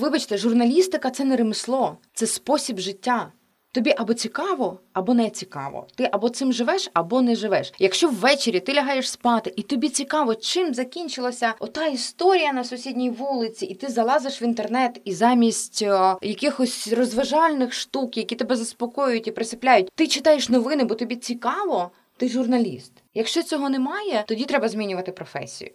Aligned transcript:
Вибачте, 0.00 0.38
журналістика 0.38 1.10
це 1.10 1.24
не 1.24 1.36
ремесло, 1.36 1.96
це 2.14 2.26
спосіб 2.26 2.78
життя. 2.78 3.32
Тобі 3.72 3.94
або 3.96 4.14
цікаво, 4.14 4.80
або 4.92 5.14
не 5.14 5.30
цікаво. 5.30 5.86
Ти 5.94 6.08
або 6.12 6.28
цим 6.28 6.52
живеш, 6.52 6.90
або 6.94 7.22
не 7.22 7.36
живеш. 7.36 7.72
Якщо 7.78 8.08
ввечері 8.08 8.60
ти 8.60 8.74
лягаєш 8.74 9.10
спати, 9.10 9.52
і 9.56 9.62
тобі 9.62 9.88
цікаво, 9.88 10.34
чим 10.34 10.74
закінчилася 10.74 11.54
ота 11.58 11.86
історія 11.86 12.52
на 12.52 12.64
сусідній 12.64 13.10
вулиці, 13.10 13.66
і 13.66 13.74
ти 13.74 13.88
залазиш 13.88 14.42
в 14.42 14.44
інтернет, 14.44 15.00
і 15.04 15.12
замість 15.12 15.82
о, 15.82 16.18
е, 16.22 16.28
якихось 16.28 16.92
розважальних 16.92 17.72
штук, 17.72 18.16
які 18.16 18.34
тебе 18.34 18.56
заспокоюють 18.56 19.26
і 19.26 19.30
присипляють, 19.30 19.90
ти 19.94 20.06
читаєш 20.06 20.48
новини, 20.48 20.84
бо 20.84 20.94
тобі 20.94 21.16
цікаво. 21.16 21.90
Ти 22.16 22.28
журналіст. 22.28 22.92
Якщо 23.14 23.42
цього 23.42 23.70
немає, 23.70 24.24
тоді 24.28 24.44
треба 24.44 24.68
змінювати 24.68 25.12
професію. 25.12 25.70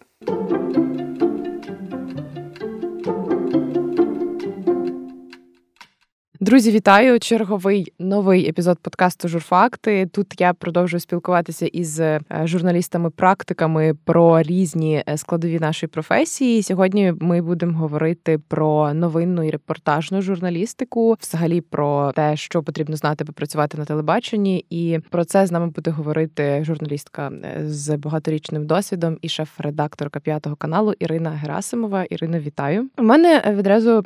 Друзі, 6.44 6.70
вітаю! 6.70 7.20
Черговий 7.20 7.92
новий 7.98 8.48
епізод 8.48 8.78
подкасту 8.82 9.28
Журфакти. 9.28 10.06
Тут 10.06 10.40
я 10.40 10.52
продовжую 10.52 11.00
спілкуватися 11.00 11.66
із 11.66 12.00
е, 12.00 12.20
журналістами-практиками 12.44 13.94
про 14.04 14.42
різні 14.42 15.02
е, 15.08 15.18
складові 15.18 15.58
нашої 15.58 15.90
професії. 15.90 16.62
Сьогодні 16.62 17.14
ми 17.20 17.42
будемо 17.42 17.78
говорити 17.78 18.38
про 18.48 18.94
новинну 18.94 19.42
і 19.42 19.50
репортажну 19.50 20.22
журналістику, 20.22 21.16
взагалі 21.20 21.60
про 21.60 22.12
те, 22.12 22.36
що 22.36 22.62
потрібно 22.62 22.96
знати, 22.96 23.24
аби 23.24 23.32
працювати 23.32 23.78
на 23.78 23.84
телебаченні. 23.84 24.66
І 24.70 24.98
про 25.10 25.24
це 25.24 25.46
з 25.46 25.52
нами 25.52 25.66
буде 25.66 25.90
говорити 25.90 26.64
журналістка 26.64 27.32
е, 27.44 27.62
з 27.66 27.96
багаторічним 27.96 28.66
досвідом 28.66 29.18
і 29.22 29.28
шеф-редакторка 29.28 30.20
п'ятого 30.20 30.56
каналу 30.56 30.94
Ірина 30.98 31.30
Герасимова. 31.30 32.04
Ірина, 32.04 32.40
вітаю! 32.40 32.88
У 32.98 33.02
мене 33.02 33.54
відразу 33.56 34.02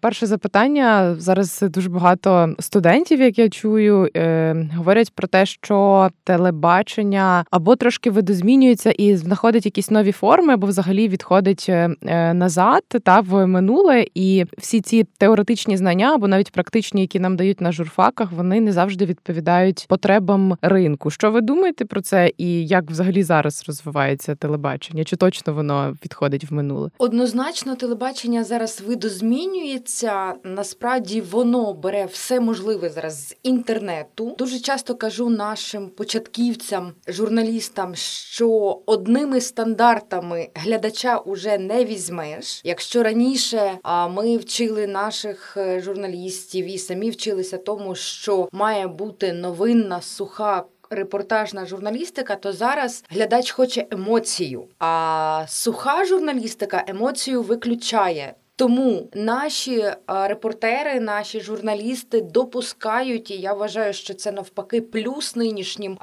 перше 0.00 0.26
запитання 0.26 1.14
зараз 1.18 1.64
дуже 1.81 1.81
дуже 1.82 1.94
багато 1.94 2.54
студентів, 2.58 3.20
як 3.20 3.38
я 3.38 3.48
чую, 3.48 4.08
е, 4.16 4.68
говорять 4.76 5.12
про 5.14 5.28
те, 5.28 5.46
що 5.46 6.08
телебачення 6.24 7.44
або 7.50 7.76
трошки 7.76 8.10
видозмінюється 8.10 8.90
і 8.90 9.16
знаходить 9.16 9.64
якісь 9.64 9.90
нові 9.90 10.12
форми, 10.12 10.52
або 10.52 10.66
взагалі 10.66 11.08
відходить 11.08 11.66
е, 11.68 11.90
е, 12.02 12.34
назад 12.34 12.82
та 13.02 13.20
в 13.20 13.46
минуле. 13.46 14.04
І 14.14 14.44
всі 14.58 14.80
ці 14.80 15.04
теоретичні 15.18 15.76
знання, 15.76 16.14
або 16.14 16.28
навіть 16.28 16.52
практичні, 16.52 17.00
які 17.00 17.20
нам 17.20 17.36
дають 17.36 17.60
на 17.60 17.72
журфаках, 17.72 18.32
вони 18.32 18.60
не 18.60 18.72
завжди 18.72 19.04
відповідають 19.04 19.86
потребам 19.88 20.56
ринку. 20.62 21.10
Що 21.10 21.30
ви 21.30 21.40
думаєте 21.40 21.84
про 21.84 22.00
це, 22.00 22.30
і 22.38 22.66
як 22.66 22.90
взагалі 22.90 23.22
зараз 23.22 23.64
розвивається 23.66 24.34
телебачення? 24.34 25.04
Чи 25.04 25.16
точно 25.16 25.54
воно 25.54 25.96
відходить 26.04 26.50
в 26.50 26.54
минуле? 26.54 26.90
Однозначно, 26.98 27.76
телебачення 27.76 28.44
зараз 28.44 28.82
видозмінюється. 28.86 30.34
Насправді 30.44 31.20
воно 31.20 31.71
бере 31.72 32.04
все 32.04 32.40
можливе 32.40 32.90
зараз 32.90 33.28
з 33.28 33.36
інтернету. 33.42 34.34
Дуже 34.38 34.58
часто 34.58 34.94
кажу 34.94 35.28
нашим 35.28 35.88
початківцям, 35.88 36.92
журналістам, 37.08 37.94
що 37.94 38.78
одними 38.86 39.40
стандартами 39.40 40.48
глядача 40.54 41.16
уже 41.18 41.58
не 41.58 41.84
візьмеш. 41.84 42.60
Якщо 42.64 43.02
раніше 43.02 43.78
ми 44.10 44.36
вчили 44.36 44.86
наших 44.86 45.56
е, 45.56 45.80
журналістів 45.80 46.66
і 46.66 46.78
самі 46.78 47.10
вчилися 47.10 47.58
тому, 47.58 47.94
що 47.94 48.48
має 48.52 48.86
бути 48.86 49.32
новинна 49.32 50.00
суха. 50.00 50.64
Репортажна 50.90 51.66
журналістика, 51.66 52.36
то 52.36 52.52
зараз 52.52 53.04
глядач 53.08 53.50
хоче 53.50 53.86
емоцію, 53.90 54.64
а 54.78 55.44
суха 55.48 56.04
журналістика 56.04 56.84
емоцію 56.86 57.42
виключає. 57.42 58.34
Тому 58.56 59.08
наші 59.14 59.84
репортери, 60.06 61.00
наші 61.00 61.40
журналісти 61.40 62.20
допускають, 62.20 63.30
і 63.30 63.34
я 63.34 63.52
вважаю, 63.52 63.92
що 63.92 64.14
це 64.14 64.32
навпаки 64.32 64.80
плюс 64.80 65.36
нинішнім 65.36 65.98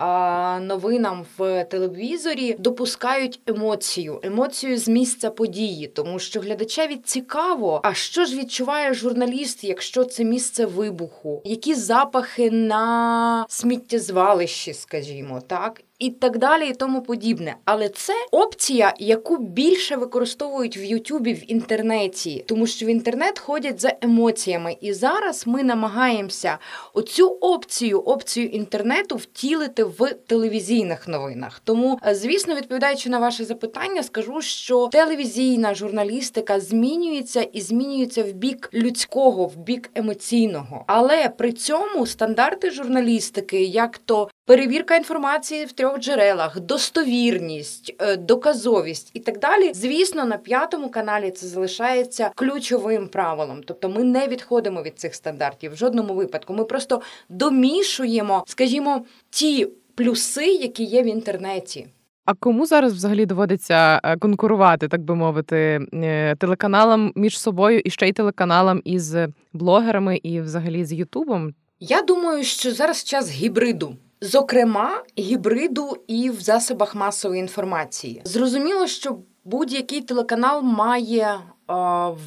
новинам 0.61 1.25
в 1.37 1.63
телевізорі. 1.63 2.55
Допускають 2.59 3.39
емоцію, 3.47 4.19
емоцію 4.23 4.77
з 4.77 4.87
місця 4.87 5.29
події, 5.29 5.87
тому 5.87 6.19
що 6.19 6.39
глядачеві 6.39 6.95
цікаво, 6.95 7.81
а 7.83 7.93
що 7.93 8.25
ж 8.25 8.37
відчуває 8.37 8.93
журналіст, 8.93 9.63
якщо 9.63 10.03
це 10.03 10.23
місце 10.23 10.65
вибуху, 10.65 11.41
які 11.45 11.75
запахи 11.75 12.51
на 12.51 13.45
сміттєзвалищі, 13.49 14.73
скажімо, 14.73 15.41
так 15.47 15.81
і 15.99 16.09
так 16.09 16.37
далі, 16.37 16.69
і 16.69 16.73
тому 16.73 17.01
подібне. 17.01 17.55
Але 17.65 17.89
це 17.89 18.13
опція, 18.31 18.93
яку 18.99 19.37
більше 19.37 19.95
використовують 19.95 20.77
в 20.77 20.83
Ютубі 20.83 21.33
в 21.33 21.51
інтернеті, 21.51 22.43
тому 22.47 22.67
що 22.67 22.85
в 22.85 22.89
інтернет 22.89 23.39
ходять 23.39 23.81
за 23.81 23.93
емоціями. 24.01 24.77
І 24.81 24.93
зараз 24.93 25.47
ми 25.47 25.63
намагаємося 25.63 26.57
оцю 26.93 27.27
опцію, 27.27 27.99
опцію 27.99 28.47
інтернету 28.47 29.15
втілити 29.15 29.83
в 29.83 30.13
телевізійних 30.27 31.07
новинах. 31.07 31.61
Тому, 31.63 31.99
е, 32.07 32.15
звісно, 32.15 32.55
відповідаючи 32.55 33.09
на 33.09 33.19
ваше 33.19 33.45
запитання, 33.45 34.03
скажу, 34.03 34.41
що 34.41 34.87
телевізійна 34.91 35.75
журналістика 35.75 36.59
змінюється 36.59 37.41
і 37.41 37.61
змінюється 37.61 38.23
в 38.23 38.31
бік 38.31 38.69
людського, 38.73 39.45
в 39.45 39.55
бік 39.57 39.89
емоційного. 39.95 40.83
Але 40.87 41.29
при 41.29 41.51
цьому 41.51 42.05
стандарти 42.05 42.71
журналістики, 42.71 43.63
як 43.63 43.97
то 43.97 44.29
перевірка 44.49 44.95
інформації 44.95 45.65
в 45.65 45.71
трьох 45.71 45.99
джерелах, 45.99 46.59
достовірність, 46.59 47.95
е, 47.99 48.17
доказовість 48.17 49.11
і 49.13 49.19
так 49.19 49.39
далі. 49.39 49.73
Звісно, 49.73 50.25
на 50.25 50.37
п'ятому 50.37 50.89
каналі 50.89 51.31
це 51.31 51.47
залишається 51.47 52.31
ключовим 52.35 53.07
правилом. 53.07 53.61
Тобто 53.65 53.89
ми 53.89 54.03
не 54.03 54.27
відходимо 54.27 54.83
від 54.83 54.99
цих 54.99 55.15
стандартів 55.15 55.73
в 55.73 55.75
жодному 55.75 56.13
випадку. 56.13 56.53
Ми 56.53 56.63
просто 56.63 57.01
домішуємо, 57.29 58.43
скажімо, 58.47 59.05
ті 59.29 59.67
плюси, 59.95 60.45
які 60.45 60.83
є 60.83 61.03
в 61.03 61.05
інтернеті. 61.05 61.87
А 62.25 62.33
кому 62.33 62.65
зараз 62.65 62.93
взагалі 62.93 63.25
доводиться 63.25 64.01
е, 64.03 64.17
конкурувати, 64.17 64.87
так 64.87 65.01
би 65.01 65.15
мовити, 65.15 65.87
е, 65.93 66.35
телеканалам 66.35 67.11
між 67.15 67.39
собою 67.39 67.81
і 67.85 67.89
ще 67.89 68.07
й 68.07 68.13
телеканалам 68.13 68.81
із 68.85 69.15
блогерами, 69.53 70.19
і 70.23 70.41
взагалі 70.41 70.85
з 70.85 70.93
Ютубом? 70.93 71.53
Я 71.79 72.01
думаю, 72.01 72.43
що 72.43 72.71
зараз 72.71 73.03
час 73.03 73.31
гібриду. 73.31 73.95
Зокрема, 74.21 75.03
гібриду 75.19 75.97
і 76.07 76.29
в 76.29 76.41
засобах 76.41 76.95
масової 76.95 77.39
інформації. 77.39 78.21
Зрозуміло, 78.25 78.87
що 78.87 79.17
будь-який 79.45 80.01
телеканал 80.01 80.61
має 80.61 81.39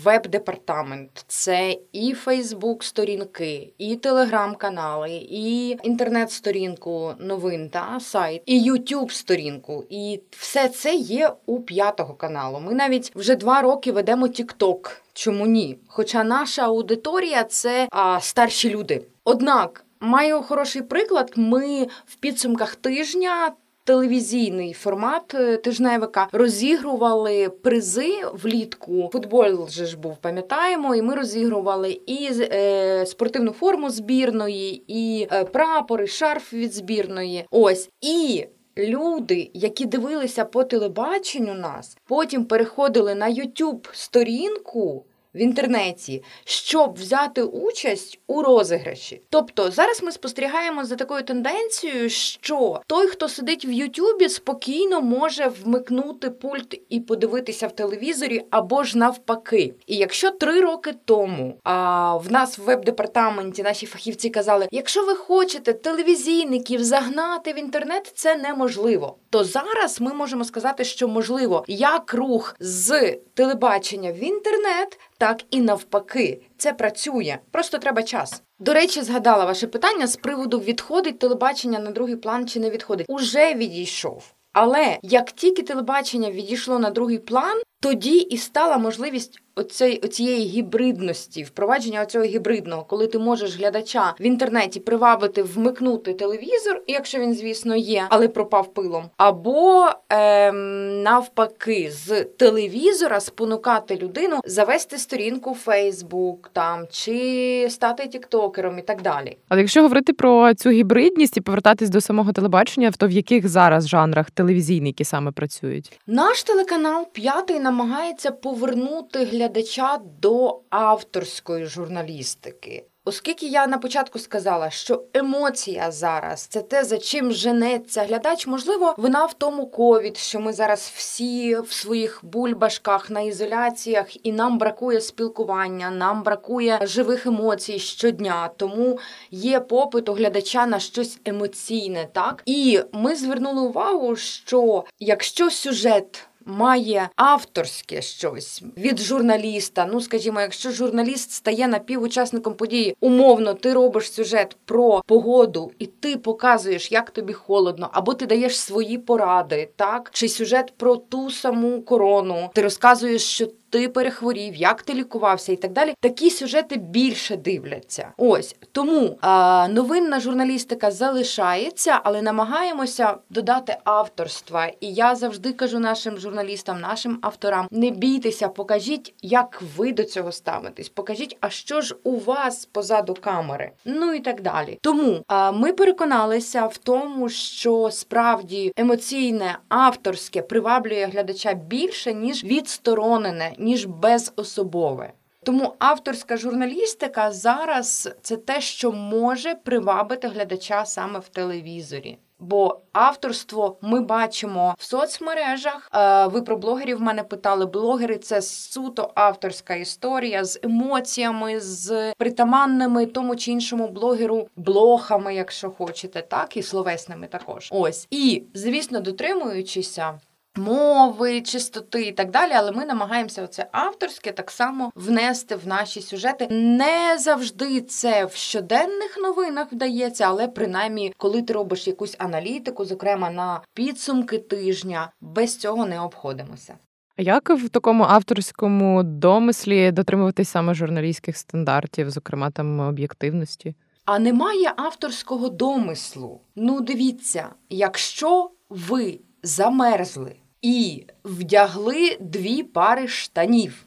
веб-департамент. 0.05 1.25
Це 1.27 1.77
і 1.93 2.15
Фейсбук-сторінки, 2.15 3.73
і 3.79 3.97
телеграм-канали, 3.97 5.11
і 5.13 5.69
інтернет-сторінку 5.83 7.13
новин 7.19 7.69
та 7.71 8.01
сайт, 8.01 8.43
і 8.47 8.63
Ютуб-сторінку. 8.63 9.85
І 9.91 10.21
все 10.31 10.69
це 10.69 10.95
є 10.95 11.33
у 11.47 11.61
п'ятого 11.61 12.15
каналу. 12.15 12.61
Ми 12.61 12.75
навіть 12.75 13.13
вже 13.15 13.37
два 13.37 13.63
роки 13.63 13.93
ведемо 13.93 14.29
Тікток. 14.29 15.03
Чому 15.13 15.47
ні? 15.47 15.79
Хоча 15.87 16.25
наша 16.25 16.63
аудиторія 16.63 17.45
це 17.45 17.89
а, 17.91 18.21
старші 18.21 18.71
люди. 18.71 19.07
Однак. 19.25 19.85
Маю 20.05 20.43
хороший 20.43 20.83
приклад. 20.83 21.33
Ми 21.37 21.87
в 22.07 22.15
підсумках 22.17 22.75
тижня. 22.75 23.53
Телевізійний 23.85 24.73
формат 24.73 25.35
е, 25.35 25.57
тижневика 25.57 26.29
розігрували 26.33 27.49
призи 27.49 28.13
влітку. 28.33 29.11
Футбол 29.13 29.69
же 29.69 29.87
ж 29.87 29.99
був, 29.99 30.17
пам'ятаємо, 30.17 30.95
і 30.95 31.03
ми 31.03 31.15
розігрували 31.15 32.01
і 32.07 32.29
е, 32.41 33.07
спортивну 33.07 33.53
форму 33.53 33.91
збірної, 33.91 34.85
і 34.89 35.29
е, 35.33 35.45
прапори, 35.45 36.07
шарф 36.07 36.53
від 36.53 36.73
збірної. 36.73 37.45
Ось 37.51 37.89
і. 38.01 38.47
Люди, 38.79 39.51
які 39.55 39.87
дивилися 39.87 40.45
по 40.45 40.65
телебаченню 40.65 41.55
нас, 41.55 41.97
потім 42.05 42.45
переходили 42.45 43.15
на 43.15 43.31
youtube 43.31 43.89
сторінку 43.93 45.05
в 45.35 45.39
інтернеті, 45.39 46.23
щоб 46.45 46.95
взяти 46.95 47.43
участь 47.43 48.21
у 48.27 48.43
розіграші. 48.43 49.21
Тобто 49.31 49.71
зараз 49.71 50.03
ми 50.03 50.13
спостерігаємо 50.13 50.85
за 50.85 50.97
такою 50.97 51.23
тенденцією, 51.23 52.11
що 52.11 52.81
той, 52.87 53.07
хто 53.07 53.29
сидить 53.29 53.65
в 53.65 53.73
Ютубі, 53.73 54.29
спокійно 54.29 55.01
може 55.01 55.53
вмикнути 55.65 56.31
пульт 56.31 56.81
і 56.89 57.01
подивитися 57.01 57.67
в 57.67 57.73
телевізорі 57.73 58.43
або 58.51 58.85
ж 58.85 58.99
навпаки. 58.99 59.75
І 59.87 59.97
якщо 59.97 60.31
три 60.31 60.61
роки 60.61 60.95
тому 61.05 61.59
а 61.65 62.17
в 62.17 62.33
нас 62.33 62.59
в 62.59 62.63
веб-департаменті 62.63 63.63
наші 63.63 63.87
фахівці 63.87 64.31
казали: 64.31 64.69
якщо 64.71 65.05
ви 65.05 65.15
хочете 65.15 65.73
телевізійників 65.73 66.85
загнати 66.85 67.53
в 67.53 67.59
інтернет, 67.59 68.13
це 68.15 68.37
неможливо. 68.37 69.17
То 69.31 69.45
зараз 69.45 70.01
ми 70.01 70.15
можемо 70.15 70.45
сказати, 70.45 70.85
що 70.85 71.09
можливо 71.09 71.65
як 71.69 72.15
рух 72.15 72.57
з 72.61 73.17
телебачення 73.35 74.13
в 74.13 74.25
інтернет 74.25 74.99
так 75.23 75.45
і 75.51 75.61
навпаки. 75.61 76.41
Це 76.57 76.73
працює. 76.73 77.39
Просто 77.51 77.79
треба 77.79 78.03
час. 78.03 78.43
До 78.59 78.75
речі, 78.75 79.03
згадала 79.03 79.45
ваше 79.45 79.67
питання 79.67 80.07
з 80.07 80.17
приводу 80.17 80.59
відходить 80.59 81.19
телебачення 81.19 81.79
на 81.79 81.91
другий 81.91 82.17
план 82.17 82.49
чи 82.49 82.61
не 82.61 82.71
відходить. 82.71 83.07
Уже 83.09 83.55
відійшов. 83.55 84.25
Але 84.53 84.99
як 85.03 85.33
тільки 85.33 85.63
телебачення 85.63 86.31
відійшло 86.31 86.79
на 86.79 86.91
другий 86.91 87.19
план, 87.19 87.63
тоді 87.83 88.19
і 88.19 88.37
стала 88.37 88.79
можливість 88.79 89.43
оцей, 89.57 90.01
оцієї 90.05 90.47
гібридності, 90.47 91.43
впровадження 91.43 92.03
оцього 92.03 92.25
гібридного, 92.25 92.85
коли 92.85 93.07
ти 93.07 93.19
можеш 93.19 93.57
глядача 93.57 94.15
в 94.21 94.23
інтернеті 94.23 94.81
привабити, 94.81 95.43
вмикнути 95.43 96.15
телевізор, 96.15 96.83
якщо 96.87 97.19
він, 97.19 97.35
звісно, 97.35 97.77
є, 97.77 98.07
але 98.09 98.29
пропав 98.29 98.75
пилом, 98.75 99.05
або 99.17 99.89
ем, 100.09 101.03
навпаки, 101.03 101.91
з 101.93 102.25
телевізора 102.25 103.21
спонукати 103.21 103.97
людину 103.97 104.41
завести 104.45 104.99
сторінку 104.99 105.53
в 105.53 105.63
Facebook 105.67 106.37
там 106.53 106.87
чи 106.91 107.67
стати 107.71 108.07
тіктокером 108.07 108.79
і 108.79 108.83
так 108.83 109.03
далі. 109.03 109.37
Але 109.49 109.61
якщо 109.61 109.83
говорити 109.83 110.13
про 110.13 110.55
цю 110.55 110.71
гібридність 110.71 111.37
і 111.37 111.41
повертатись 111.41 111.91
до 111.91 112.01
самого 112.01 112.33
телебачення, 112.33 112.91
то 112.99 113.07
в 113.07 113.11
яких 113.11 113.49
зараз 113.49 113.89
жанрах 113.89 114.31
телевізійники 114.31 115.05
саме 115.05 115.33
працюють? 115.33 116.01
Наш 116.07 116.43
телеканал 116.43 117.07
п'ятий 117.13 117.61
намагається 117.73 118.31
повернути 118.31 119.25
глядача 119.25 120.01
до 120.21 120.61
авторської 120.71 121.67
журналістики. 121.67 122.85
Оскільки 123.05 123.47
я 123.47 123.67
на 123.67 123.79
початку 123.79 124.19
сказала, 124.19 124.71
що 124.71 125.05
емоція 125.15 125.91
зараз 125.91 126.41
це 126.41 126.63
те, 126.63 126.85
за 126.85 126.99
чим 126.99 127.33
женеться 127.33 128.03
глядач, 128.03 128.47
можливо, 128.47 128.95
вина 128.99 129.25
в 129.25 129.35
тому 129.35 129.67
ковід, 129.67 130.17
що 130.17 130.41
ми 130.41 130.53
зараз 130.53 130.93
всі 130.97 131.57
в 131.57 131.73
своїх 131.73 132.21
бульбашках 132.23 133.11
на 133.11 133.21
ізоляціях, 133.21 134.27
і 134.27 134.33
нам 134.33 134.59
бракує 134.59 135.01
спілкування, 135.01 135.91
нам 135.91 136.23
бракує 136.23 136.79
живих 136.83 137.27
емоцій 137.27 137.79
щодня. 137.79 138.51
Тому 138.57 138.99
є 139.31 139.61
попит 139.61 140.09
у 140.09 140.13
глядача 140.13 140.67
на 140.67 140.79
щось 140.79 141.19
емоційне, 141.25 142.09
так 142.13 142.43
і 142.47 142.81
ми 142.93 143.17
звернули 143.17 143.61
увагу, 143.61 144.17
що 144.17 144.85
якщо 144.99 145.51
сюжет 145.51 146.29
має 146.47 147.09
авторське 147.17 148.03
щось 148.03 148.63
від 148.77 148.99
журналіста. 148.99 149.89
Ну, 149.93 150.01
скажімо, 150.01 150.41
якщо 150.41 150.71
журналіст 150.71 151.31
стає 151.31 151.69
напівучасником 151.69 152.55
події, 152.55 152.97
умовно, 153.01 153.55
ти 153.55 153.73
робиш 153.73 154.13
сюжет 154.13 154.57
про 154.65 155.03
погоду, 155.07 155.73
і 155.79 155.87
ти 155.87 156.17
показуєш, 156.17 156.93
як 156.93 157.11
тобі 157.11 157.33
холодно, 157.33 157.91
або 157.93 158.15
ти 158.15 158.27
даєш 158.27 158.61
свої 158.61 158.99
поради, 158.99 159.69
так 159.77 160.11
чи 160.13 160.29
сюжет 160.29 160.73
про 160.77 160.97
ту 160.97 161.31
саму 161.31 161.83
корону, 161.83 162.51
ти 162.55 162.63
розказуєш, 162.63 163.23
що 163.23 163.47
ти 163.73 163.89
перехворів, 163.89 164.55
як 164.55 164.83
ти 164.83 164.95
лікувався 164.95 165.53
і 165.53 165.57
так 165.57 165.73
далі. 165.73 165.95
Такі 166.01 166.31
сюжети 166.31 166.77
більше 166.77 167.37
дивляться. 167.37 168.09
Ось 168.17 168.57
тому 168.73 169.19
а, 169.21 169.69
новинна 169.71 170.21
журналістика 170.21 170.91
залишається, 170.91 172.01
але 172.05 172.23
намагаємося 172.23 173.15
додати 173.31 173.77
авторства. 173.85 174.67
І 174.81 174.93
я 174.93 175.15
завжди 175.15 175.53
кажу 175.53 175.79
нашим 175.79 176.19
журналістам, 176.19 176.81
нашим 176.81 177.19
авторам: 177.23 177.69
не 177.71 177.91
бійтеся, 177.91 178.49
покажіть, 178.49 179.15
як 179.23 179.63
ви 179.77 179.93
до 179.93 180.05
цього 180.05 180.33
ставитесь. 180.33 180.89
Покажіть, 180.89 181.37
а 181.41 181.51
що 181.51 181.81
ж 181.81 181.97
у 182.05 182.17
вас 182.17 182.67
позаду 182.67 183.17
камери. 183.21 183.71
Ну 183.85 184.13
і 184.13 184.21
так 184.21 184.43
далі. 184.43 184.79
Тому 184.81 185.23
а, 185.27 185.53
ми 185.53 185.73
переконалися 185.73 186.67
в 186.67 186.77
тому, 186.77 187.29
що 187.29 187.89
справді 187.93 188.73
емоційне 188.77 189.59
авторське 189.69 190.43
приваблює 190.43 191.09
глядача 191.13 191.55
більше 191.55 192.15
ніж 192.15 192.45
відсторонене 192.45 193.53
ніж 193.63 193.87
безособове. 193.87 195.13
Тому 195.45 195.75
авторська 195.79 196.37
журналістика 196.37 197.33
зараз 197.33 198.11
це 198.23 198.37
те, 198.37 198.61
що 198.61 198.93
може 198.93 199.55
привабити 199.55 200.29
глядача 200.29 200.85
саме 200.85 201.19
в 201.19 201.29
телевізорі. 201.29 202.19
Бо 202.39 202.81
авторство 202.93 203.77
ми 203.81 204.01
бачимо 204.01 204.75
в 204.79 204.85
соцмережах. 204.85 205.91
Е, 205.95 206.27
ви 206.27 206.43
про 206.43 206.57
блогерів 206.57 207.01
мене 207.01 207.23
питали. 207.23 207.67
Блогери 207.67 208.19
це 208.19 208.43
суто 208.43 209.11
авторська 209.15 209.75
історія 209.75 210.45
з 210.45 210.61
емоціями, 210.63 211.61
з 211.61 212.13
притаманними 212.19 213.07
тому 213.07 213.37
чи 213.37 213.53
іншому 213.53 213.89
блогеру, 213.89 214.49
блохами, 214.57 215.35
якщо 215.35 215.71
хочете, 215.71 216.23
так 216.23 216.57
і 216.57 216.63
словесними 216.63 217.27
також. 217.27 217.69
Ось 217.73 218.07
і 218.11 218.43
звісно, 218.55 219.01
дотримуючися 219.01 220.21
мови, 220.57 221.41
чистоти 221.41 222.03
і 222.03 222.13
так 222.13 222.31
далі, 222.31 222.53
але 222.55 222.73
ми 222.73 222.85
намагаємося 222.85 223.47
це 223.47 223.67
авторське 223.73 224.33
так 224.33 224.51
само 224.51 224.93
внести 224.95 225.57
в 225.57 225.67
наші 225.67 226.01
сюжети. 226.01 226.49
Не 226.51 227.19
завжди 227.19 227.81
це 227.81 228.25
в 228.25 228.35
щоденних 228.35 229.19
новинах 229.23 229.73
вдається, 229.73 230.25
але 230.25 230.49
принаймні, 230.49 231.15
коли 231.17 231.43
ти 231.43 231.53
робиш 231.53 231.87
якусь 231.87 232.17
аналітику, 232.19 232.85
зокрема 232.85 233.31
на 233.31 233.61
підсумки 233.75 234.39
тижня, 234.39 235.11
без 235.21 235.57
цього 235.57 235.87
не 235.87 236.01
обходимося. 236.01 236.75
А 237.17 237.23
як 237.23 237.51
в 237.51 237.69
такому 237.69 238.05
авторському 238.05 239.03
домислі 239.03 239.93
дотримуватись 239.93 240.49
саме 240.49 240.75
журналістських 240.75 241.37
стандартів, 241.37 242.11
зокрема 242.11 242.51
там 242.51 242.81
об'єктивності? 242.81 243.75
А 244.05 244.19
немає 244.19 244.73
авторського 244.77 245.49
домислу. 245.49 246.41
Ну, 246.57 246.81
дивіться, 246.81 247.49
якщо 247.71 248.51
ви 248.69 249.21
замерзли 249.43 250.37
і 250.63 251.07
вдягли 251.25 252.17
дві 252.21 252.63
пари 252.63 253.09
штанів. 253.09 253.87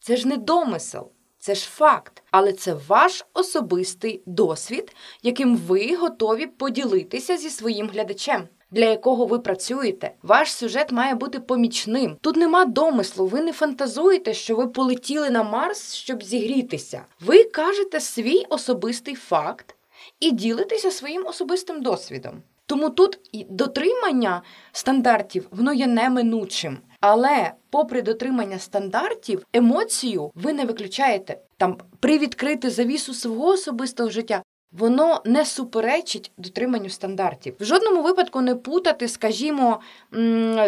Це 0.00 0.16
ж 0.16 0.28
не 0.28 0.36
домисел, 0.36 1.10
це 1.38 1.54
ж 1.54 1.68
факт. 1.68 2.22
Але 2.30 2.52
це 2.52 2.76
ваш 2.88 3.24
особистий 3.34 4.22
досвід, 4.26 4.96
яким 5.22 5.56
ви 5.56 5.96
готові 5.96 6.46
поділитися 6.46 7.36
зі 7.36 7.50
своїм 7.50 7.88
глядачем. 7.88 8.48
Для 8.70 8.84
якого 8.84 9.26
ви 9.26 9.38
працюєте, 9.38 10.14
ваш 10.22 10.52
сюжет 10.52 10.92
має 10.92 11.14
бути 11.14 11.40
помічним. 11.40 12.16
Тут 12.20 12.36
нема 12.36 12.64
домислу, 12.64 13.26
ви 13.26 13.40
не 13.40 13.52
фантазуєте, 13.52 14.34
що 14.34 14.56
ви 14.56 14.66
полетіли 14.66 15.30
на 15.30 15.42
Марс, 15.42 15.94
щоб 15.94 16.22
зігрітися. 16.22 17.04
Ви 17.20 17.44
кажете 17.44 18.00
свій 18.00 18.44
особистий 18.48 19.14
факт 19.14 19.76
і 20.20 20.30
ділитеся 20.32 20.90
своїм 20.90 21.26
особистим 21.26 21.82
досвідом. 21.82 22.42
Тому 22.66 22.90
тут 22.90 23.18
і 23.32 23.46
дотримання 23.50 24.42
стандартів 24.72 25.48
воно 25.50 25.72
є 25.72 25.86
неминучим. 25.86 26.78
Але, 27.00 27.52
попри 27.70 28.02
дотримання 28.02 28.58
стандартів, 28.58 29.46
емоцію 29.52 30.30
ви 30.34 30.52
не 30.52 30.64
виключаєте 30.64 31.38
там 31.56 31.78
привідкрити 32.00 32.70
завісу 32.70 33.14
свого 33.14 33.46
особистого 33.46 34.10
життя. 34.10 34.42
Воно 34.72 35.22
не 35.24 35.44
суперечить 35.44 36.32
дотриманню 36.38 36.88
стандартів. 36.88 37.54
В 37.60 37.64
жодному 37.64 38.02
випадку 38.02 38.40
не 38.40 38.54
путати, 38.54 39.08
скажімо, 39.08 39.80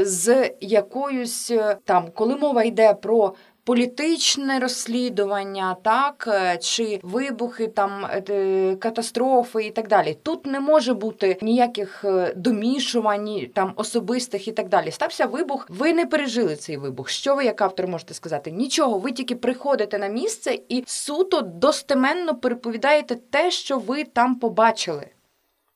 з 0.01 0.51
якоюсь 0.61 1.53
там, 1.85 2.11
коли 2.15 2.37
мова 2.37 2.63
йде 2.63 2.95
про 2.95 3.35
політичне 3.69 4.59
розслідування, 4.59 5.77
так 5.83 6.29
е, 6.29 6.59
чи 6.59 7.01
вибухи, 7.03 7.67
там 7.67 8.07
е, 8.31 8.77
катастрофи 8.77 9.65
і 9.65 9.71
так 9.71 9.89
далі. 9.89 10.17
Тут 10.23 10.47
не 10.47 10.61
може 10.61 10.95
бути 10.95 11.39
ніяких 11.43 12.05
е, 12.05 12.33
домішувань, 12.37 13.47
там 13.55 13.73
особистих 13.77 14.49
і 14.49 14.53
так 14.53 14.69
далі. 14.69 14.91
Стався 14.91 15.27
вибух. 15.27 15.67
Ви 15.69 15.93
не 15.93 16.07
пережили 16.07 16.57
цей 16.57 16.77
вибух. 16.77 17.09
Що 17.09 17.35
ви, 17.35 17.45
як 17.45 17.63
автор, 17.63 17.89
можете 17.89 18.15
сказати? 18.15 18.51
Нічого, 18.51 18.99
ви 18.99 19.13
тільки 19.13 19.37
приходите 19.37 19.99
на 19.99 20.09
місце 20.09 20.59
і 20.69 20.85
суто 20.87 21.41
достеменно 21.41 22.35
переповідаєте 22.35 23.15
те, 23.15 23.51
що 23.51 23.79
ви 23.79 24.05
там 24.05 24.35
побачили. 24.35 25.09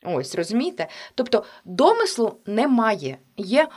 Ось 0.05 0.35
розумієте? 0.35 0.89
Тобто 1.15 1.45
домислу 1.65 2.37
немає. 2.47 3.19
Є 3.37 3.69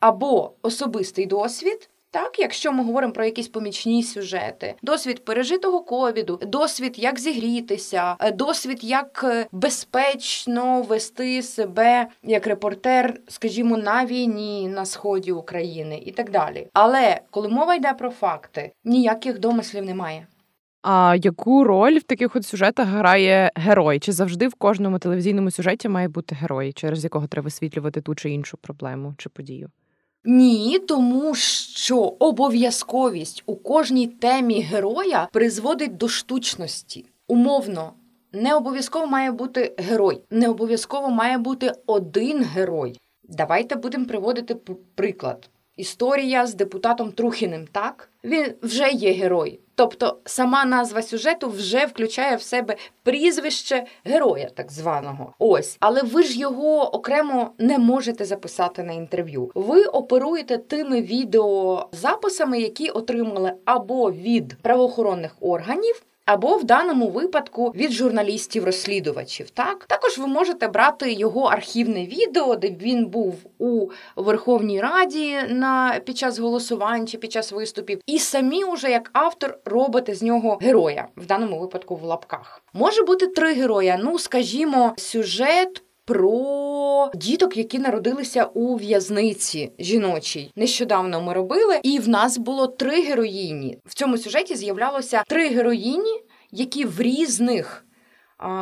або 0.00 0.52
особистий 0.62 1.26
досвід. 1.26 1.90
Так, 2.14 2.38
якщо 2.38 2.72
ми 2.72 2.84
говоримо 2.84 3.12
про 3.12 3.24
якісь 3.24 3.48
помічні 3.48 4.02
сюжети, 4.02 4.74
досвід 4.82 5.24
пережитого 5.24 5.80
ковіду, 5.80 6.40
досвід, 6.46 6.94
як 6.98 7.18
зігрітися, 7.18 8.16
е, 8.20 8.32
досвід, 8.32 8.84
як 8.84 9.24
е, 9.24 9.46
безпечно 9.52 10.82
вести 10.82 11.42
себе 11.42 12.06
як 12.22 12.46
репортер, 12.46 13.20
скажімо, 13.28 13.76
на 13.76 14.06
війні 14.06 14.68
на 14.68 14.84
сході 14.84 15.32
України 15.32 16.02
і 16.06 16.12
так 16.12 16.30
далі. 16.30 16.68
Але 16.72 17.20
коли 17.30 17.48
мова 17.48 17.74
йде 17.74 17.92
про 17.92 18.10
факти, 18.10 18.72
ніяких 18.84 19.38
домислів 19.38 19.84
немає. 19.84 20.26
А 20.82 21.16
яку 21.22 21.64
роль 21.64 21.98
в 21.98 22.02
таких 22.02 22.36
от 22.36 22.46
сюжетах 22.46 22.88
грає 22.88 23.50
герой? 23.56 23.98
Чи 23.98 24.12
завжди 24.12 24.48
в 24.48 24.54
кожному 24.54 24.98
телевізійному 24.98 25.50
сюжеті 25.50 25.88
має 25.88 26.08
бути 26.08 26.34
герой, 26.34 26.72
через 26.72 27.04
якого 27.04 27.26
треба 27.26 27.44
висвітлювати 27.44 28.00
ту 28.00 28.14
чи 28.14 28.30
іншу 28.30 28.56
проблему 28.56 29.14
чи 29.18 29.28
подію? 29.28 29.70
Ні, 30.24 30.78
тому 30.78 31.34
що 31.34 31.98
обов'язковість 31.98 33.42
у 33.46 33.56
кожній 33.56 34.06
темі 34.06 34.60
героя 34.60 35.28
призводить 35.32 35.96
до 35.96 36.08
штучності. 36.08 37.06
Умовно, 37.28 37.92
не 38.32 38.54
обов'язково 38.54 39.06
має 39.06 39.30
бути 39.30 39.74
герой, 39.78 40.20
не 40.30 40.48
обов'язково 40.48 41.10
має 41.10 41.38
бути 41.38 41.72
один 41.86 42.44
герой. 42.44 43.00
Давайте 43.28 43.76
будемо 43.76 44.04
приводити 44.06 44.54
приклад. 44.94 45.50
Історія 45.76 46.46
з 46.46 46.54
депутатом 46.54 47.12
Трухіним, 47.12 47.66
так? 47.72 48.08
Він 48.24 48.54
вже 48.62 48.90
є 48.90 49.12
герой. 49.12 49.60
Тобто 49.74 50.18
сама 50.24 50.64
назва 50.64 51.02
сюжету 51.02 51.48
вже 51.48 51.86
включає 51.86 52.36
в 52.36 52.42
себе 52.42 52.76
прізвище 53.02 53.84
героя, 54.04 54.50
так 54.54 54.72
званого. 54.72 55.34
Ось, 55.38 55.76
але 55.80 56.02
ви 56.02 56.22
ж 56.22 56.38
його 56.38 56.94
окремо 56.94 57.50
не 57.58 57.78
можете 57.78 58.24
записати 58.24 58.82
на 58.82 58.92
інтерв'ю. 58.92 59.50
Ви 59.54 59.84
оперуєте 59.84 60.58
тими 60.58 61.02
відеозаписами, 61.02 62.60
які 62.60 62.88
отримали 62.88 63.52
або 63.64 64.12
від 64.12 64.56
правоохоронних 64.62 65.36
органів. 65.40 66.02
Або 66.26 66.56
в 66.56 66.64
даному 66.64 67.08
випадку 67.08 67.72
від 67.74 67.92
журналістів-розслідувачів. 67.92 69.50
Так 69.50 69.84
також 69.84 70.18
ви 70.18 70.26
можете 70.26 70.68
брати 70.68 71.12
його 71.12 71.42
архівне 71.44 72.06
відео, 72.06 72.56
де 72.56 72.70
він 72.70 73.06
був 73.06 73.34
у 73.58 73.88
Верховній 74.16 74.80
Раді 74.80 75.36
на 75.48 76.00
під 76.04 76.18
час 76.18 76.38
голосувань 76.38 77.06
чи 77.06 77.18
під 77.18 77.32
час 77.32 77.52
виступів, 77.52 78.00
і 78.06 78.18
самі 78.18 78.64
уже 78.64 78.90
як 78.90 79.10
автор 79.12 79.58
робите 79.64 80.14
з 80.14 80.22
нього 80.22 80.58
героя, 80.60 81.08
в 81.16 81.26
даному 81.26 81.58
випадку 81.58 81.96
в 81.96 82.02
лапках. 82.02 82.62
Може 82.72 83.02
бути 83.02 83.26
три 83.26 83.52
героя. 83.52 83.98
Ну, 84.02 84.18
скажімо, 84.18 84.94
сюжет. 84.96 85.83
Про 86.06 87.10
діток, 87.14 87.56
які 87.56 87.78
народилися 87.78 88.44
у 88.44 88.76
в'язниці 88.76 89.72
жіночій, 89.78 90.52
нещодавно 90.56 91.20
ми 91.20 91.32
робили, 91.32 91.80
і 91.82 91.98
в 91.98 92.08
нас 92.08 92.38
було 92.38 92.66
три 92.66 93.02
героїні. 93.02 93.78
В 93.84 93.94
цьому 93.94 94.18
сюжеті 94.18 94.56
з'являлося 94.56 95.24
три 95.28 95.48
героїні, 95.48 96.22
які 96.50 96.84
в 96.84 97.00
різних 97.00 97.84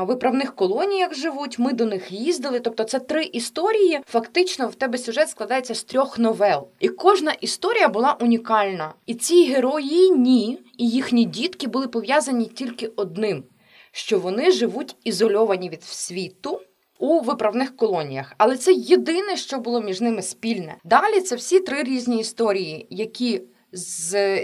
виправних 0.00 0.54
колоніях 0.54 1.14
живуть. 1.14 1.58
Ми 1.58 1.72
до 1.72 1.86
них 1.86 2.12
їздили. 2.12 2.60
Тобто, 2.60 2.84
це 2.84 2.98
три 2.98 3.24
історії. 3.24 4.00
Фактично, 4.06 4.68
в 4.68 4.74
тебе 4.74 4.98
сюжет 4.98 5.28
складається 5.28 5.74
з 5.74 5.84
трьох 5.84 6.18
новел, 6.18 6.68
і 6.80 6.88
кожна 6.88 7.32
історія 7.32 7.88
була 7.88 8.16
унікальна. 8.20 8.94
І 9.06 9.14
ці 9.14 9.44
героїні 9.44 10.58
і 10.78 10.88
їхні 10.88 11.24
дітки 11.24 11.66
були 11.66 11.88
пов'язані 11.88 12.44
тільки 12.44 12.86
одним: 12.86 13.44
що 13.92 14.18
вони 14.18 14.50
живуть 14.50 14.96
ізольовані 15.04 15.68
від 15.68 15.82
світу 15.82 16.60
у 17.02 17.20
виправних 17.20 17.76
колоніях. 17.76 18.34
Але 18.38 18.56
це 18.56 18.72
єдине, 18.72 19.36
що 19.36 19.58
було 19.58 19.80
між 19.80 20.00
ними 20.00 20.22
спільне. 20.22 20.76
Далі 20.84 21.20
це 21.20 21.36
всі 21.36 21.60
три 21.60 21.82
різні 21.82 22.18
історії, 22.18 22.86
які 22.90 23.42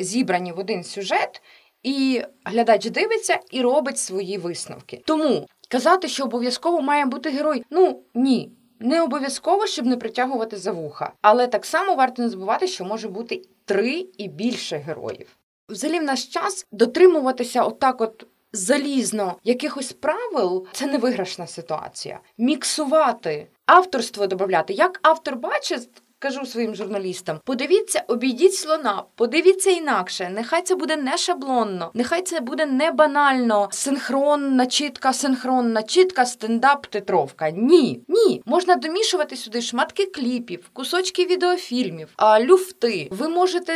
зібрані 0.01 0.53
в 0.53 0.59
один 0.59 0.85
сюжет, 0.85 1.43
і 1.83 2.23
глядач 2.45 2.91
дивиться 2.91 3.41
і 3.51 3.61
робить 3.61 3.99
свої 3.99 4.39
висновки. 4.39 5.03
Тому 5.07 5.47
казати, 5.69 6.09
що 6.09 6.25
обов'язково 6.25 6.83
має 6.83 7.07
бути 7.07 7.31
герой, 7.31 7.65
ну 7.71 8.03
ні. 8.15 8.53
Не 8.81 9.03
обов'язково, 9.03 9.67
щоб 9.67 9.87
не 9.87 9.97
притягувати 9.97 10.57
за 10.57 10.73
вуха, 10.73 11.13
але 11.23 11.47
так 11.47 11.67
само 11.67 11.95
варто 11.95 12.23
не 12.23 12.29
забувати, 12.29 12.67
що 12.67 12.85
може 12.85 13.09
бути 13.09 13.43
три 13.65 14.07
і 14.19 14.29
більше 14.29 14.77
героїв. 14.77 15.37
Взагалі, 15.69 15.99
в 15.99 16.03
наш 16.03 16.27
час 16.27 16.67
дотримуватися 16.73 17.63
отак, 17.63 18.01
от 18.01 18.27
залізно 18.53 19.39
якихось 19.45 19.93
правил 19.93 20.67
це 20.73 20.87
не 20.87 20.99
виграшна 20.99 21.47
ситуація. 21.47 22.21
Міксувати 22.39 23.51
авторство 23.67 24.27
додати. 24.27 24.73
Як 24.73 25.01
автор 25.03 25.37
бачить, 25.37 25.89
кажу 26.19 26.47
своїм 26.47 26.75
журналістам: 26.75 27.41
подивіться, 27.45 28.05
обійдіть 28.09 28.55
слона, 28.55 29.05
подивіться 29.15 29.71
інакше. 29.71 30.31
Нехай 30.35 30.63
це 30.63 30.75
буде 30.75 30.97
не 30.97 31.19
шаблонно, 31.19 31.91
нехай 31.95 32.23
це 32.23 32.41
буде 32.41 32.67
не 32.67 32.91
банально. 32.91 33.69
Синхронна 33.73 34.67
чітка, 34.67 35.13
синхронна 35.13 35.83
чітка, 35.83 36.27
стендап, 36.27 36.87
титровка. 36.87 37.51
Ні, 37.51 38.01
ні, 38.09 38.43
можна 38.47 38.77
домішувати 38.77 39.37
сюди 39.37 39.63
шматки 39.63 40.07
кліпів, 40.07 40.71
кусочки 40.73 41.25
відеофільмів, 41.27 42.09
а 42.17 42.41
люфти. 42.41 43.09
Ви 43.11 43.29
можете, 43.29 43.73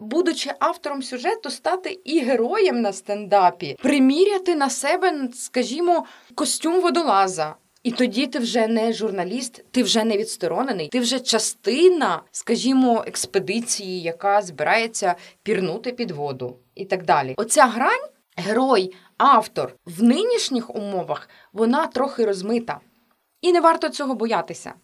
будучи 0.00 0.50
автором 0.58 1.02
сюжету, 1.02 1.50
стати 1.50 2.00
і 2.04 2.20
героєм 2.20 2.80
на 2.80 2.92
стендапі, 2.92 3.76
приміряти 3.82 4.54
на 4.54 4.70
себе, 4.70 5.28
скажімо, 5.34 6.04
костюм 6.34 6.80
водолаза. 6.80 7.54
І 7.82 7.92
тоді 7.92 8.26
ти 8.26 8.38
вже 8.38 8.66
не 8.66 8.92
журналіст, 8.92 9.64
ти 9.70 9.82
вже 9.82 10.04
не 10.04 10.16
відсторонений, 10.16 10.88
ти 10.88 11.00
вже 11.00 11.20
частина, 11.20 12.22
скажімо, 12.30 13.04
експедиції, 13.06 14.02
яка 14.02 14.42
збирається 14.42 15.14
пірнути 15.42 15.92
під 15.92 16.10
воду 16.10 16.56
і 16.74 16.84
так 16.84 17.04
далі. 17.04 17.34
Оця 17.36 17.66
грань, 17.66 18.08
герой, 18.36 18.94
автор 19.16 19.74
в 19.86 20.02
нинішніх 20.02 20.74
умовах 20.76 21.28
вона 21.52 21.86
трохи 21.86 22.24
розмита. 22.24 22.80
І 23.40 23.52
не 23.52 23.60
варто 23.60 23.88
цього 23.88 24.14
боятися. 24.14 24.74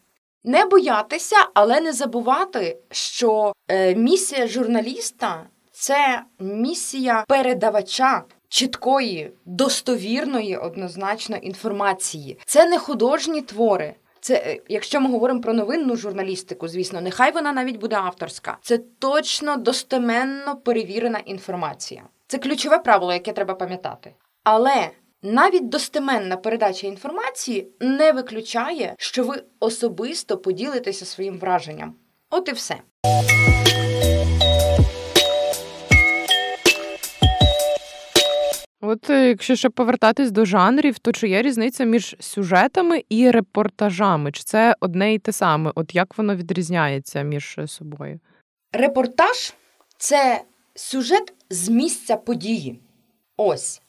Не 0.44 0.64
боятися, 0.64 1.36
але 1.54 1.80
не 1.80 1.92
забувати, 1.92 2.78
що 2.90 3.52
е, 3.68 3.94
місія 3.94 4.46
журналіста 4.46 5.46
це 5.72 6.22
місія 6.38 7.24
передавача 7.28 8.24
чіткої, 8.54 9.30
достовірної, 9.44 10.56
однозначно 10.56 11.36
інформації. 11.36 12.38
Це 12.46 12.66
не 12.66 12.78
художні 12.78 13.42
твори. 13.42 13.94
Це 14.20 14.34
е, 14.34 14.60
якщо 14.68 15.00
ми 15.00 15.10
говоримо 15.10 15.40
про 15.40 15.52
новинну 15.52 15.96
журналістику, 15.96 16.68
звісно, 16.68 17.00
нехай 17.00 17.32
вона 17.32 17.52
навіть 17.52 17.76
буде 17.76 17.96
авторська. 17.96 18.58
Це 18.62 18.78
точно 18.78 19.56
достеменно 19.56 20.56
перевірена 20.56 21.18
інформація. 21.18 22.02
Це 22.26 22.38
ключове 22.38 22.78
правило, 22.78 23.12
яке 23.12 23.32
треба 23.32 23.54
пам'ятати. 23.54 24.14
Але 24.44 24.90
навіть 25.22 25.68
достеменна 25.68 26.36
передача 26.36 26.86
інформації 26.86 27.68
не 27.80 28.12
виключає, 28.12 28.94
що 28.98 29.24
ви 29.24 29.42
особисто 29.60 30.38
поділитеся 30.38 31.04
своїм 31.04 31.38
враженням. 31.38 31.94
От 32.30 32.48
і 32.48 32.52
все. 32.52 32.76
От 38.94 39.10
е, 39.10 39.28
якщо 39.28 39.56
ще 39.56 39.70
повертатись 39.70 40.30
до 40.30 40.44
жанрів, 40.44 40.98
то 40.98 41.12
чи 41.12 41.28
є 41.28 41.42
різниця 41.42 41.84
між 41.84 42.16
сюжетами 42.20 43.04
і 43.08 43.30
репортажами? 43.30 44.32
Чи 44.32 44.42
це 44.42 44.76
одне 44.80 45.14
і 45.14 45.18
те 45.18 45.32
саме? 45.32 45.72
От 45.74 45.94
як 45.94 46.18
воно 46.18 46.36
відрізняється 46.36 47.22
між 47.22 47.58
собою? 47.66 48.20
Репортаж 48.72 49.54
це 49.98 50.42
сюжет 50.74 51.32
з 51.50 51.68
місця 51.68 52.16
події. 52.16 52.80
Ось. 53.36 53.82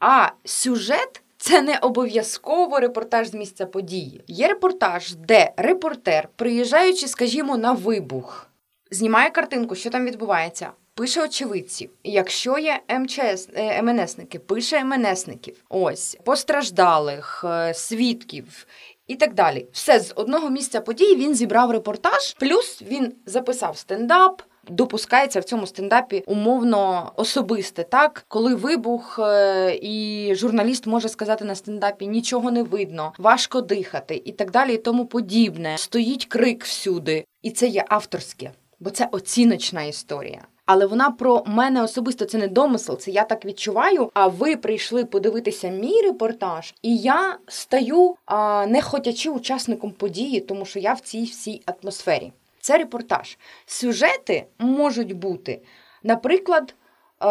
А 0.00 0.28
сюжет 0.44 1.22
це 1.36 1.62
не 1.62 1.78
обов'язково 1.78 2.80
репортаж 2.80 3.28
з 3.28 3.34
місця 3.34 3.66
події. 3.66 4.24
Є 4.26 4.48
репортаж, 4.48 5.14
де 5.14 5.52
репортер, 5.56 6.28
приїжджаючи, 6.36 7.08
скажімо, 7.08 7.56
на 7.56 7.72
вибух, 7.72 8.50
знімає 8.90 9.30
картинку, 9.30 9.74
що 9.74 9.90
там 9.90 10.04
відбувається. 10.04 10.70
Пише 10.96 11.24
очевидців. 11.24 11.90
Якщо 12.04 12.58
є 12.58 12.80
МЧС 12.98 13.48
е, 13.54 13.82
МНСники, 13.82 14.38
пише 14.38 14.84
МНСників. 14.84 15.64
Ось 15.68 16.18
постраждалих, 16.24 17.44
е, 17.48 17.74
свідків 17.74 18.66
і 19.06 19.16
так 19.16 19.34
далі. 19.34 19.66
Все 19.72 20.00
з 20.00 20.12
одного 20.16 20.50
місця 20.50 20.80
події 20.80 21.16
він 21.16 21.34
зібрав 21.34 21.70
репортаж, 21.70 22.34
плюс 22.38 22.82
він 22.82 23.12
записав 23.26 23.76
стендап. 23.76 24.42
Допускається 24.68 25.40
в 25.40 25.44
цьому 25.44 25.66
стендапі 25.66 26.24
умовно 26.26 27.12
особисте, 27.16 27.84
так 27.84 28.24
коли 28.28 28.54
вибух 28.54 29.18
е, 29.22 29.78
і 29.82 30.32
журналіст 30.34 30.86
може 30.86 31.08
сказати 31.08 31.44
на 31.44 31.54
стендапі 31.54 32.06
нічого 32.06 32.50
не 32.50 32.62
видно, 32.62 33.12
важко 33.18 33.60
дихати 33.60 34.22
і 34.24 34.32
так 34.32 34.50
далі, 34.50 34.74
і 34.74 34.78
тому 34.78 35.06
подібне. 35.06 35.78
Стоїть 35.78 36.26
крик 36.26 36.64
всюди, 36.64 37.24
і 37.42 37.50
це 37.50 37.66
є 37.66 37.84
авторське, 37.88 38.50
бо 38.80 38.90
це 38.90 39.08
оціночна 39.12 39.82
історія. 39.82 40.42
Але 40.66 40.86
вона 40.86 41.10
про 41.10 41.44
мене 41.46 41.82
особисто 41.82 42.24
це 42.24 42.38
не 42.38 42.48
домисел, 42.48 42.98
це 42.98 43.10
я 43.10 43.24
так 43.24 43.44
відчуваю. 43.44 44.10
А 44.14 44.26
ви 44.26 44.56
прийшли 44.56 45.04
подивитися 45.04 45.68
мій 45.68 46.02
репортаж, 46.02 46.74
і 46.82 46.96
я 46.96 47.38
стаю 47.48 48.14
а, 48.24 48.66
не 48.66 48.82
хотячи 48.82 49.30
учасником 49.30 49.90
події, 49.90 50.40
тому 50.40 50.64
що 50.64 50.78
я 50.78 50.92
в 50.92 51.00
цій 51.00 51.24
всій 51.24 51.62
атмосфері. 51.66 52.32
Це 52.60 52.78
репортаж. 52.78 53.38
Сюжети 53.66 54.46
можуть 54.58 55.12
бути, 55.12 55.60
наприклад, 56.02 56.74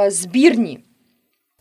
збірні. 0.07 0.83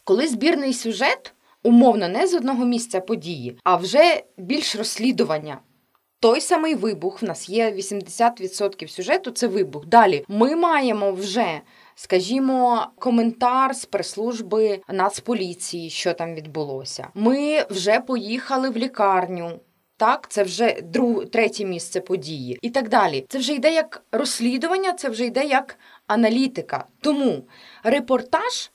Коли 0.04 0.28
збірний 0.28 0.72
сюжет 0.72 1.34
умовно 1.62 2.08
не 2.08 2.26
з 2.26 2.34
одного 2.34 2.64
місця 2.64 3.00
події, 3.00 3.58
а 3.64 3.76
вже 3.76 4.22
більш 4.36 4.76
розслідування. 4.76 5.58
Той 6.24 6.40
самий 6.40 6.74
вибух, 6.74 7.22
в 7.22 7.24
нас 7.24 7.48
є 7.48 7.70
80% 7.70 8.88
сюжету, 8.88 9.30
це 9.30 9.46
вибух. 9.46 9.86
Dалі 9.86 10.24
ми 10.28 10.56
маємо 10.56 11.12
вже, 11.12 11.60
скажімо, 11.94 12.86
коментар 12.98 13.76
з 13.76 13.84
прес-служби 13.84 14.80
Нацполіції, 14.88 15.90
що 15.90 16.14
там 16.14 16.34
відбулося. 16.34 17.08
Ми 17.14 17.66
вже 17.70 18.00
поїхали 18.00 18.70
в 18.70 18.76
лікарню. 18.76 19.60
Так, 19.96 20.26
це 20.30 20.42
вже 20.42 20.80
друг, 20.82 21.26
третє 21.26 21.64
місце 21.64 22.00
події 22.00 22.58
і 22.62 22.70
так 22.70 22.88
далі. 22.88 23.26
Це 23.28 23.38
вже 23.38 23.52
йде 23.52 23.72
як 23.72 24.04
розслідування, 24.12 24.92
це 24.92 25.08
вже 25.08 25.24
йде 25.24 25.44
як 25.44 25.78
аналітика. 26.06 26.84
Тому 27.00 27.44
репортаж 27.82 28.70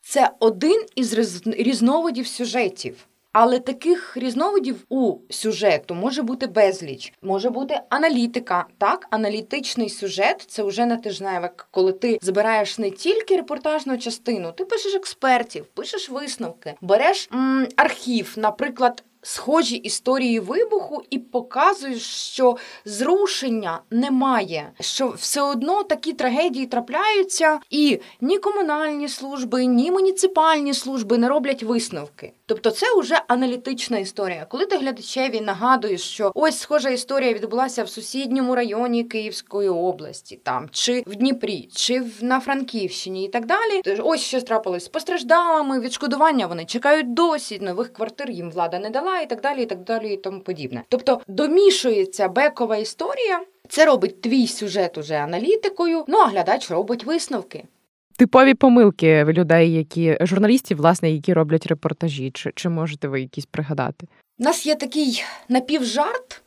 це 0.00 0.30
один 0.40 0.84
із 0.94 1.14
різновидів 1.46 2.26
сюжетів. 2.26 3.07
Але 3.32 3.58
таких 3.60 4.16
різновидів 4.16 4.84
у 4.88 5.18
сюжету 5.30 5.94
може 5.94 6.22
бути 6.22 6.46
безліч, 6.46 7.12
може 7.22 7.50
бути 7.50 7.80
аналітика. 7.88 8.64
Так, 8.78 9.06
аналітичний 9.10 9.88
сюжет 9.88 10.44
це 10.48 10.62
вже 10.62 10.86
на 10.86 10.96
тижневик, 10.96 11.68
коли 11.70 11.92
ти 11.92 12.18
збираєш 12.22 12.78
не 12.78 12.90
тільки 12.90 13.36
репортажну 13.36 13.98
частину, 13.98 14.52
ти 14.52 14.64
пишеш 14.64 14.94
експертів, 14.94 15.64
пишеш 15.66 16.08
висновки, 16.10 16.74
береш 16.80 17.28
м, 17.32 17.68
архів, 17.76 18.34
наприклад. 18.36 19.04
Схожі 19.22 19.76
історії 19.76 20.40
вибуху, 20.40 21.02
і 21.10 21.18
показуєш, 21.18 22.02
що 22.02 22.56
зрушення 22.84 23.80
немає, 23.90 24.72
що 24.80 25.08
все 25.08 25.42
одно 25.42 25.82
такі 25.82 26.12
трагедії 26.12 26.66
трапляються, 26.66 27.60
і 27.70 28.00
ні 28.20 28.38
комунальні 28.38 29.08
служби, 29.08 29.66
ні 29.66 29.90
муніципальні 29.90 30.74
служби 30.74 31.18
не 31.18 31.28
роблять 31.28 31.62
висновки. 31.62 32.32
Тобто, 32.46 32.70
це 32.70 32.86
вже 33.00 33.22
аналітична 33.28 33.98
історія. 33.98 34.46
Коли 34.48 34.66
ти 34.66 34.76
глядачеві 34.76 35.40
нагадуєш, 35.40 36.00
що 36.02 36.32
ось 36.34 36.58
схожа 36.58 36.90
історія 36.90 37.32
відбулася 37.32 37.84
в 37.84 37.88
сусідньому 37.88 38.54
районі 38.54 39.04
Київської 39.04 39.68
області, 39.68 40.40
там 40.42 40.68
чи 40.72 41.04
в 41.06 41.14
Дніпрі, 41.14 41.68
чи 41.74 42.02
на 42.20 42.40
Франківщині, 42.40 43.24
і 43.24 43.28
так 43.28 43.46
далі. 43.46 43.82
Ось 44.02 44.20
що 44.20 44.40
трапилось 44.40 44.84
з 44.84 44.88
постраждалими, 44.88 45.80
відшкодування 45.80 46.46
вони 46.46 46.64
чекають 46.64 47.14
досі 47.14 47.58
нових 47.58 47.92
квартир. 47.92 48.30
Їм 48.30 48.50
влада 48.50 48.78
не 48.78 48.90
дала, 48.90 49.07
і 49.16 49.26
так 49.26 49.40
далі, 49.40 49.62
і 49.62 49.66
так 49.66 49.84
далі, 49.84 50.14
і 50.14 50.16
тому 50.16 50.40
подібне. 50.40 50.82
Тобто 50.88 51.20
домішується 51.28 52.28
бекова 52.28 52.76
історія. 52.76 53.40
Це 53.68 53.86
робить 53.86 54.20
твій 54.20 54.46
сюжет 54.46 54.98
уже 54.98 55.14
аналітикою. 55.14 56.04
Ну 56.08 56.18
а 56.18 56.26
глядач 56.26 56.70
робить 56.70 57.04
висновки. 57.04 57.64
Типові 58.16 58.54
помилки 58.54 59.24
людей, 59.24 59.72
які 59.72 60.18
журналістів, 60.20 60.78
власне, 60.78 61.10
які 61.10 61.32
роблять 61.32 61.66
репортажі, 61.66 62.30
чи, 62.30 62.52
чи 62.54 62.68
можете 62.68 63.08
ви 63.08 63.20
якісь 63.20 63.46
пригадати? 63.46 64.06
У 64.38 64.44
нас 64.44 64.66
є 64.66 64.74
такий 64.74 65.24
напівжарт, 65.48 66.42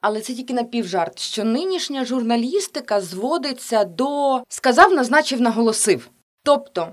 але 0.00 0.20
це 0.20 0.34
тільки 0.34 0.54
напівжарт, 0.54 1.18
що 1.18 1.44
нинішня 1.44 2.04
журналістика 2.04 3.00
зводиться 3.00 3.84
до 3.84 4.42
сказав, 4.48 4.92
назначив, 4.92 5.40
наголосив. 5.40 6.10
Тобто, 6.42 6.88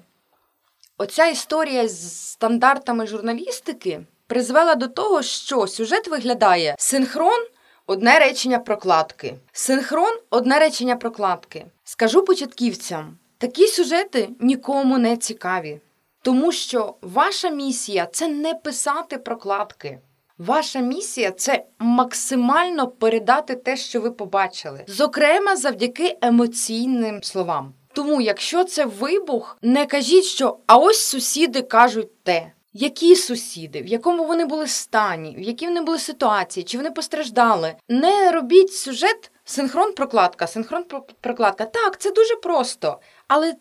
оця 0.97 1.27
історія 1.27 1.87
з 1.87 2.27
стандартами 2.31 3.07
журналістики 3.07 3.99
призвела 4.27 4.75
до 4.75 4.87
того, 4.87 5.21
що 5.21 5.67
сюжет 5.67 6.07
виглядає 6.07 6.75
синхрон. 6.77 7.47
Одне 7.89 8.19
речення 8.19 8.59
прокладки. 8.59 9.33
Синхрон 9.51 10.17
одне 10.29 10.59
речення 10.59 10.95
прокладки. 10.95 11.65
Скажу 11.83 12.21
початківцям, 12.21 13.17
такі 13.37 13.67
сюжети 13.67 14.29
нікому 14.39 14.97
не 14.97 15.17
цікаві, 15.17 15.79
тому 16.21 16.51
що 16.51 16.95
ваша 17.01 17.49
місія 17.49 18.07
це 18.11 18.27
не 18.27 18.53
писати 18.53 19.17
прокладки. 19.17 19.99
Ваша 20.37 20.79
місія 20.79 21.31
це 21.31 21.63
максимально 21.79 22.87
передати 22.87 23.55
те, 23.55 23.77
що 23.77 24.01
ви 24.01 24.11
побачили, 24.11 24.83
зокрема 24.87 25.55
завдяки 25.55 26.17
емоційним 26.21 27.23
словам. 27.23 27.73
Тому, 27.93 28.21
якщо 28.21 28.63
це 28.63 28.85
вибух, 28.85 29.57
не 29.61 29.85
кажіть, 29.85 30.23
що 30.23 30.57
а 30.67 30.77
ось 30.77 31.03
сусіди 31.03 31.61
кажуть 31.61 32.23
те. 32.23 32.51
Які 32.79 33.15
сусіди, 33.15 33.81
в 33.81 33.87
якому 33.87 34.25
вони 34.25 34.45
були 34.45 34.67
стані, 34.67 35.35
в 35.37 35.41
якій 35.41 35.67
вони 35.67 35.81
були 35.81 35.99
ситуації, 35.99 36.63
чи 36.63 36.77
вони 36.77 36.91
постраждали? 36.91 37.75
Не 37.89 38.31
робіть 38.31 38.73
сюжет 38.73 39.31
синхрон 39.45 39.93
прокладка, 39.93 40.47
синхрон 40.47 40.83
прокладка. 41.21 41.65
Так, 41.65 41.97
це 41.97 42.11
дуже 42.11 42.35
просто, 42.35 42.99
але 43.27 43.53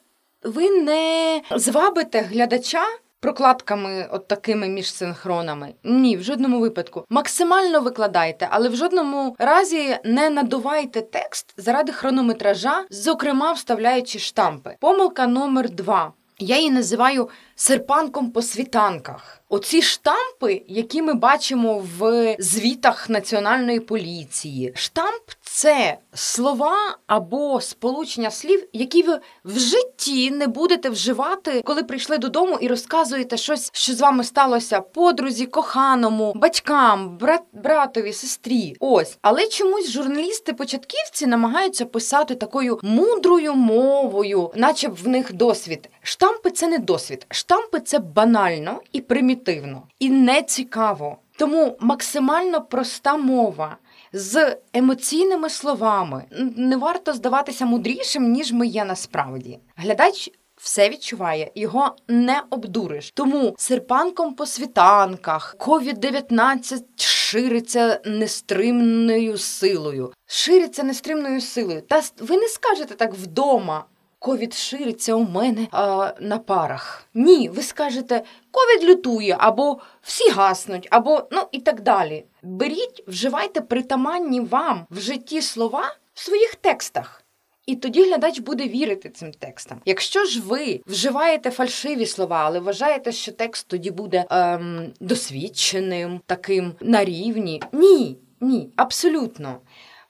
ви 0.42 0.70
не 0.70 1.42
звабите 1.56 2.20
глядача 2.20 2.84
прокладками 3.20 4.08
от 4.12 4.28
такими 4.28 4.68
між 4.68 4.94
синхронами. 4.94 5.74
Ні, 5.84 6.16
в 6.16 6.22
жодному 6.22 6.60
випадку. 6.60 7.04
Максимально 7.08 7.80
викладайте, 7.80 8.48
але 8.50 8.68
в 8.68 8.76
жодному 8.76 9.36
разі 9.38 9.98
не 10.04 10.30
надувайте 10.30 11.00
текст 11.02 11.54
заради 11.56 11.92
хронометража, 11.92 12.84
зокрема 12.90 13.52
вставляючи 13.52 14.18
штампи. 14.18 14.76
Помилка 14.80 15.26
номер 15.26 15.70
два. 15.70 16.12
Я 16.38 16.56
її 16.56 16.70
називаю 16.70 17.28
серпанком 17.56 18.30
по 18.30 18.42
світанках. 18.42 19.42
Оці 19.48 19.82
штампи, 19.82 20.62
які 20.68 21.02
ми 21.02 21.14
бачимо 21.14 21.84
в 21.98 22.36
звітах 22.38 23.10
національної 23.10 23.80
поліції. 23.80 24.72
Штамп 24.76 25.22
це 25.42 25.98
слова 26.14 26.96
або 27.06 27.60
сполучення 27.60 28.30
слів, 28.30 28.68
які 28.72 29.02
ви 29.02 29.20
в 29.44 29.58
житті 29.58 30.30
не 30.30 30.46
будете 30.46 30.90
вживати, 30.90 31.62
коли 31.64 31.82
прийшли 31.82 32.18
додому 32.18 32.58
і 32.60 32.68
розказуєте 32.68 33.36
щось, 33.36 33.70
що 33.72 33.92
з 33.92 34.00
вами 34.00 34.24
сталося 34.24 34.80
подрузі, 34.80 35.46
коханому, 35.46 36.32
батькам, 36.36 37.18
брат, 37.18 37.42
братові, 37.52 38.12
сестрі. 38.12 38.76
Ось, 38.80 39.18
але 39.22 39.46
чомусь 39.46 39.90
журналісти-початківці 39.90 41.26
намагаються 41.26 41.84
писати 41.84 42.34
такою 42.34 42.78
мудрою 42.82 43.54
мовою, 43.54 44.50
наче 44.54 44.88
в 44.88 45.08
них 45.08 45.32
досвід. 45.32 45.88
Штампи 46.02 46.50
це 46.50 46.68
не 46.68 46.78
досвід. 46.78 47.26
Штампи 47.48 47.80
це 47.80 47.98
банально 47.98 48.80
і 48.92 49.00
примітивно, 49.00 49.82
і 49.98 50.10
не 50.10 50.42
цікаво. 50.42 51.18
Тому 51.38 51.76
максимально 51.80 52.62
проста 52.62 53.16
мова 53.16 53.76
з 54.12 54.56
емоційними 54.72 55.50
словами 55.50 56.24
не 56.56 56.76
варто 56.76 57.12
здаватися 57.12 57.66
мудрішим, 57.66 58.32
ніж 58.32 58.52
ми 58.52 58.66
є 58.66 58.84
насправді. 58.84 59.58
Глядач. 59.76 60.30
Все 60.56 60.88
відчуває, 60.88 61.50
його 61.54 61.96
не 62.08 62.42
обдуриш. 62.50 63.10
Тому 63.14 63.54
серпанком 63.58 64.34
по 64.34 64.46
світанках 64.46 65.56
COVID-19 65.58 66.82
шириться 66.96 68.00
нестримною 68.04 69.38
силою. 69.38 70.12
Шириться 70.26 70.82
нестримною 70.82 71.40
силою. 71.40 71.82
Та 71.82 72.02
ви 72.20 72.36
не 72.36 72.48
скажете 72.48 72.94
так 72.94 73.14
вдома. 73.14 73.84
Ковід 74.26 74.54
шириться 74.54 75.14
у 75.14 75.24
мене 75.28 75.68
а, 75.72 76.12
на 76.20 76.38
парах. 76.38 77.04
Ні, 77.14 77.48
ви 77.48 77.62
скажете, 77.62 78.22
ковід 78.50 78.90
лютує, 78.90 79.36
або 79.38 79.78
всі 80.02 80.30
гаснуть, 80.30 80.88
або 80.90 81.28
ну 81.30 81.42
і 81.52 81.60
так 81.60 81.80
далі. 81.80 82.24
Беріть, 82.42 83.04
вживайте 83.06 83.60
притаманні 83.60 84.40
вам 84.40 84.86
в 84.90 85.00
житті 85.00 85.42
слова 85.42 85.94
в 86.14 86.20
своїх 86.20 86.54
текстах. 86.54 87.22
І 87.66 87.76
тоді 87.76 88.04
глядач 88.04 88.38
буде 88.38 88.68
вірити 88.68 89.10
цим 89.10 89.32
текстам. 89.32 89.80
Якщо 89.84 90.24
ж 90.24 90.42
ви 90.42 90.80
вживаєте 90.86 91.50
фальшиві 91.50 92.06
слова, 92.06 92.42
але 92.44 92.60
вважаєте, 92.60 93.12
що 93.12 93.32
текст 93.32 93.68
тоді 93.68 93.90
буде 93.90 94.24
ем, 94.30 94.92
досвідченим, 95.00 96.20
таким 96.26 96.72
на 96.80 97.04
рівні. 97.04 97.62
Ні, 97.72 98.18
ні, 98.40 98.70
абсолютно. 98.76 99.60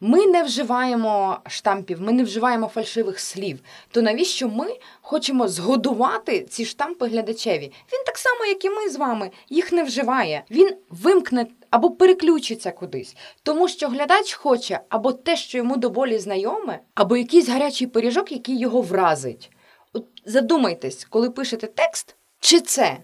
Ми 0.00 0.26
не 0.26 0.42
вживаємо 0.42 1.38
штампів, 1.46 2.00
ми 2.00 2.12
не 2.12 2.24
вживаємо 2.24 2.68
фальшивих 2.68 3.20
слів. 3.20 3.60
То 3.90 4.02
навіщо 4.02 4.48
ми 4.48 4.66
хочемо 5.00 5.48
згодувати 5.48 6.40
ці 6.40 6.64
штампи 6.64 7.06
глядачеві? 7.08 7.72
Він 7.92 8.02
так 8.06 8.18
само, 8.18 8.44
як 8.44 8.64
і 8.64 8.70
ми 8.70 8.88
з 8.90 8.96
вами, 8.96 9.30
їх 9.48 9.72
не 9.72 9.84
вживає. 9.84 10.44
Він 10.50 10.76
вимкне 10.90 11.46
або 11.70 11.90
переключиться 11.90 12.72
кудись, 12.72 13.16
тому 13.42 13.68
що 13.68 13.88
глядач 13.88 14.32
хоче 14.32 14.80
або 14.88 15.12
те, 15.12 15.36
що 15.36 15.58
йому 15.58 15.76
до 15.76 15.90
болі 15.90 16.18
знайоме, 16.18 16.80
або 16.94 17.16
якийсь 17.16 17.48
гарячий 17.48 17.86
пиріжок, 17.86 18.32
який 18.32 18.58
його 18.58 18.80
вразить. 18.80 19.50
От 19.92 20.06
задумайтесь, 20.24 21.04
коли 21.04 21.30
пишете 21.30 21.66
текст, 21.66 22.16
чи 22.40 22.60
це 22.60 22.96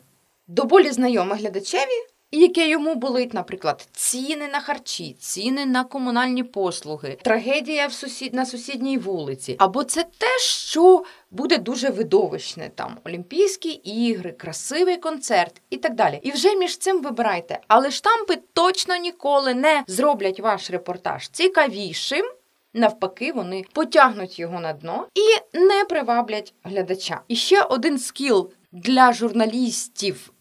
до 0.47 0.65
болі 0.65 0.91
знайоме 0.91 1.37
глядачеві 1.37 2.12
і 2.33 2.39
яке 2.39 2.69
йому 2.69 2.95
болить, 2.95 3.35
наприклад, 3.35 3.89
ціни 3.93 4.49
на 4.49 4.61
харчі, 4.61 5.17
ціни 5.19 5.67
на 5.67 5.85
комунальні 5.85 6.43
послуги, 6.43 7.19
трагедія 7.23 7.87
в 7.87 7.93
сусід 7.93 8.35
на 8.35 8.47
сусідній 8.47 8.99
вулиці. 8.99 9.57
Або 9.59 9.85
це 9.85 10.05
те, 10.19 10.39
що 10.39 11.05
буде 11.31 11.59
дуже 11.59 11.91
видовищне, 11.91 12.71
там 12.75 12.99
Олімпійські 13.05 13.71
ігри, 13.71 14.33
красивий 14.33 14.97
концерт 14.97 15.63
і 15.71 15.77
так 15.77 15.95
далі. 15.95 16.21
І 16.23 16.31
вже 16.31 16.55
між 16.55 16.79
цим 16.79 17.03
вибирайте. 17.03 17.59
Але 17.69 17.91
штампи 17.91 18.39
точно 18.53 18.97
ніколи 18.97 19.55
не 19.55 19.85
зроблять 19.87 20.41
ваш 20.41 20.71
репортаж 20.71 21.29
цікавішим. 21.29 22.27
Навпаки, 22.75 23.33
вони 23.33 23.65
потягнуть 23.73 24.39
його 24.39 24.61
на 24.61 24.73
дно 24.73 25.07
і 25.15 25.59
не 25.59 25.85
приваблять 25.85 26.55
глядача. 26.65 27.21
І 27.29 27.37
ще 27.37 27.63
один 27.63 27.99
скіл 27.99 28.51
для 28.73 29.13
журналістів 29.13 30.32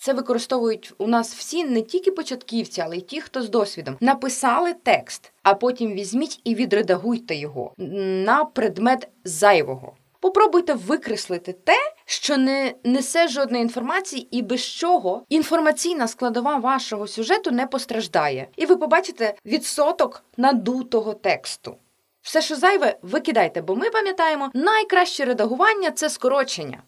це 0.00 0.12
використовують 0.12 0.92
у 0.98 1.06
нас 1.06 1.34
всі 1.34 1.64
не 1.64 1.82
тільки 1.82 2.10
початківці, 2.10 2.80
але 2.80 2.96
й 2.96 3.00
ті, 3.00 3.20
хто 3.20 3.42
з 3.42 3.48
досвідом 3.48 3.96
написали 4.00 4.74
текст, 4.82 5.32
а 5.42 5.54
потім 5.54 5.92
візьміть 5.92 6.40
і 6.44 6.54
відредагуйте 6.54 7.34
його 7.34 7.72
на 7.78 8.44
предмет 8.44 9.08
зайвого. 9.24 9.92
Попробуйте 10.20 10.74
викреслити 10.74 11.52
те, 11.52 11.76
що 12.04 12.36
не 12.36 12.74
несе 12.84 13.28
жодної 13.28 13.62
інформації, 13.62 14.28
і 14.30 14.42
без 14.42 14.64
чого 14.64 15.22
інформаційна 15.28 16.08
складова 16.08 16.56
вашого 16.56 17.06
сюжету 17.06 17.50
не 17.50 17.66
постраждає. 17.66 18.48
І 18.56 18.66
ви 18.66 18.76
побачите 18.76 19.34
відсоток 19.46 20.24
надутого 20.36 21.14
тексту. 21.14 21.76
Все, 22.22 22.42
що 22.42 22.56
зайве, 22.56 22.96
викидайте, 23.02 23.62
бо 23.62 23.76
ми 23.76 23.90
пам'ятаємо, 23.90 24.50
найкраще 24.54 25.24
редагування 25.24 25.90
це 25.90 26.10
скорочення. 26.10 26.82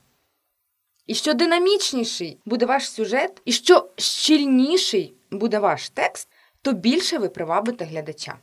І 1.07 1.15
що 1.15 1.35
динамічніший 1.35 2.39
буде 2.45 2.67
ваш 2.67 2.91
сюжет, 2.91 3.43
і 3.45 3.53
що 3.53 3.89
щільніший 3.97 5.15
буде 5.31 5.59
ваш 5.59 5.91
текст, 5.91 6.29
то 6.63 6.73
більше 6.73 7.19
ви 7.19 7.29
привабите 7.29 7.85
глядача. 7.85 8.35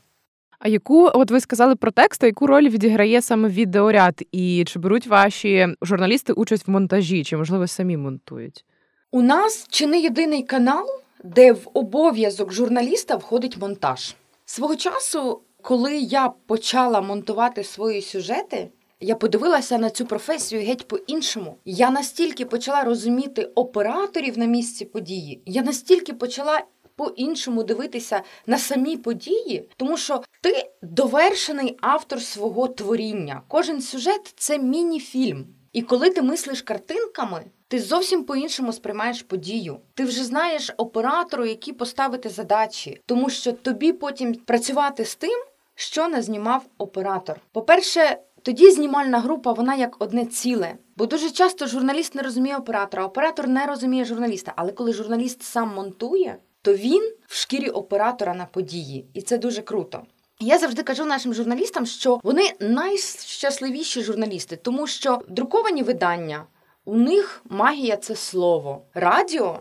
А 0.59 0.67
яку, 0.67 1.09
от 1.13 1.31
ви 1.31 1.39
сказали 1.39 1.75
про 1.75 1.91
текст, 1.91 2.23
а 2.23 2.27
яку 2.27 2.47
роль 2.47 2.69
відіграє 2.69 3.21
саме 3.21 3.49
відеоряд? 3.49 4.21
І 4.31 4.63
чи 4.67 4.79
беруть 4.79 5.07
ваші 5.07 5.67
журналісти 5.81 6.33
участь 6.33 6.67
в 6.67 6.71
монтажі, 6.71 7.23
чи 7.23 7.37
можливо 7.37 7.67
самі 7.67 7.97
монтують? 7.97 8.65
У 9.11 9.21
нас 9.21 9.65
чи 9.69 9.87
не 9.87 9.99
єдиний 9.99 10.43
канал, 10.43 10.87
де 11.23 11.51
в 11.51 11.67
обов'язок 11.73 12.53
журналіста 12.53 13.15
входить 13.15 13.57
монтаж. 13.57 14.15
Свого 14.45 14.75
часу, 14.75 15.41
коли 15.61 15.97
я 15.97 16.29
почала 16.47 17.01
монтувати 17.01 17.63
свої 17.63 18.01
сюжети, 18.01 18.69
я 18.99 19.15
подивилася 19.15 19.77
на 19.77 19.89
цю 19.89 20.05
професію 20.05 20.61
геть 20.61 20.87
по-іншому. 20.87 21.57
Я 21.65 21.91
настільки 21.91 22.45
почала 22.45 22.83
розуміти 22.83 23.43
операторів 23.55 24.37
на 24.37 24.45
місці 24.45 24.85
події, 24.85 25.41
я 25.45 25.61
настільки 25.61 26.13
почала 26.13 26.63
по-іншому 26.95 27.63
дивитися 27.63 28.21
на 28.47 28.57
самі 28.57 28.97
події, 28.97 29.69
тому 29.77 29.97
що 29.97 30.23
ти 30.41 30.69
довершений 30.81 31.77
автор 31.81 32.21
свого 32.21 32.67
творіння. 32.67 33.41
Кожен 33.47 33.81
сюжет 33.81 34.33
це 34.37 34.59
міні-фільм. 34.59 35.47
І 35.73 35.81
коли 35.81 36.09
ти 36.09 36.21
мислиш 36.21 36.61
картинками, 36.61 37.45
ти 37.67 37.79
зовсім 37.79 38.23
по-іншому 38.23 38.73
сприймаєш 38.73 39.21
подію. 39.21 39.79
Ти 39.93 40.03
вже 40.03 40.23
знаєш 40.23 40.71
оператору, 40.77 41.45
які 41.45 41.73
поставити 41.73 42.29
задачі, 42.29 43.01
тому 43.05 43.29
що 43.29 43.51
тобі 43.51 43.93
потім 43.93 44.35
працювати 44.35 45.05
з 45.05 45.15
тим, 45.15 45.43
що 45.75 46.07
не 46.07 46.21
знімав 46.21 46.65
оператор. 46.77 47.39
По-перше, 47.51 48.17
тоді 48.43 48.71
знімальна 48.71 49.19
група 49.19 49.51
вона 49.51 49.75
як 49.75 49.95
одне 49.99 50.25
ціле. 50.25 50.75
Бо 50.97 51.05
дуже 51.05 51.31
часто 51.31 51.67
журналіст 51.67 52.15
не 52.15 52.21
розуміє 52.21 52.57
оператора, 52.57 53.05
оператор 53.05 53.47
не 53.47 53.65
розуміє 53.65 54.05
журналіста. 54.05 54.53
Але 54.55 54.71
коли 54.71 54.93
журналіст 54.93 55.43
сам 55.43 55.73
монтує, 55.75 56.37
то 56.61 56.73
він 56.73 57.13
в 57.27 57.35
шкірі 57.35 57.69
оператора 57.69 58.33
на 58.33 58.45
події, 58.45 59.05
і 59.13 59.21
це 59.21 59.37
дуже 59.37 59.61
круто. 59.61 60.03
Я 60.39 60.57
завжди 60.57 60.83
кажу 60.83 61.05
нашим 61.05 61.33
журналістам, 61.33 61.85
що 61.85 62.19
вони 62.23 62.53
найщасливіші 62.59 64.01
журналісти, 64.01 64.55
тому 64.55 64.87
що 64.87 65.21
друковані 65.27 65.83
видання 65.83 66.45
у 66.85 66.95
них 66.95 67.41
магія 67.49 67.97
це 67.97 68.15
слово, 68.15 68.85
радіо. 68.93 69.59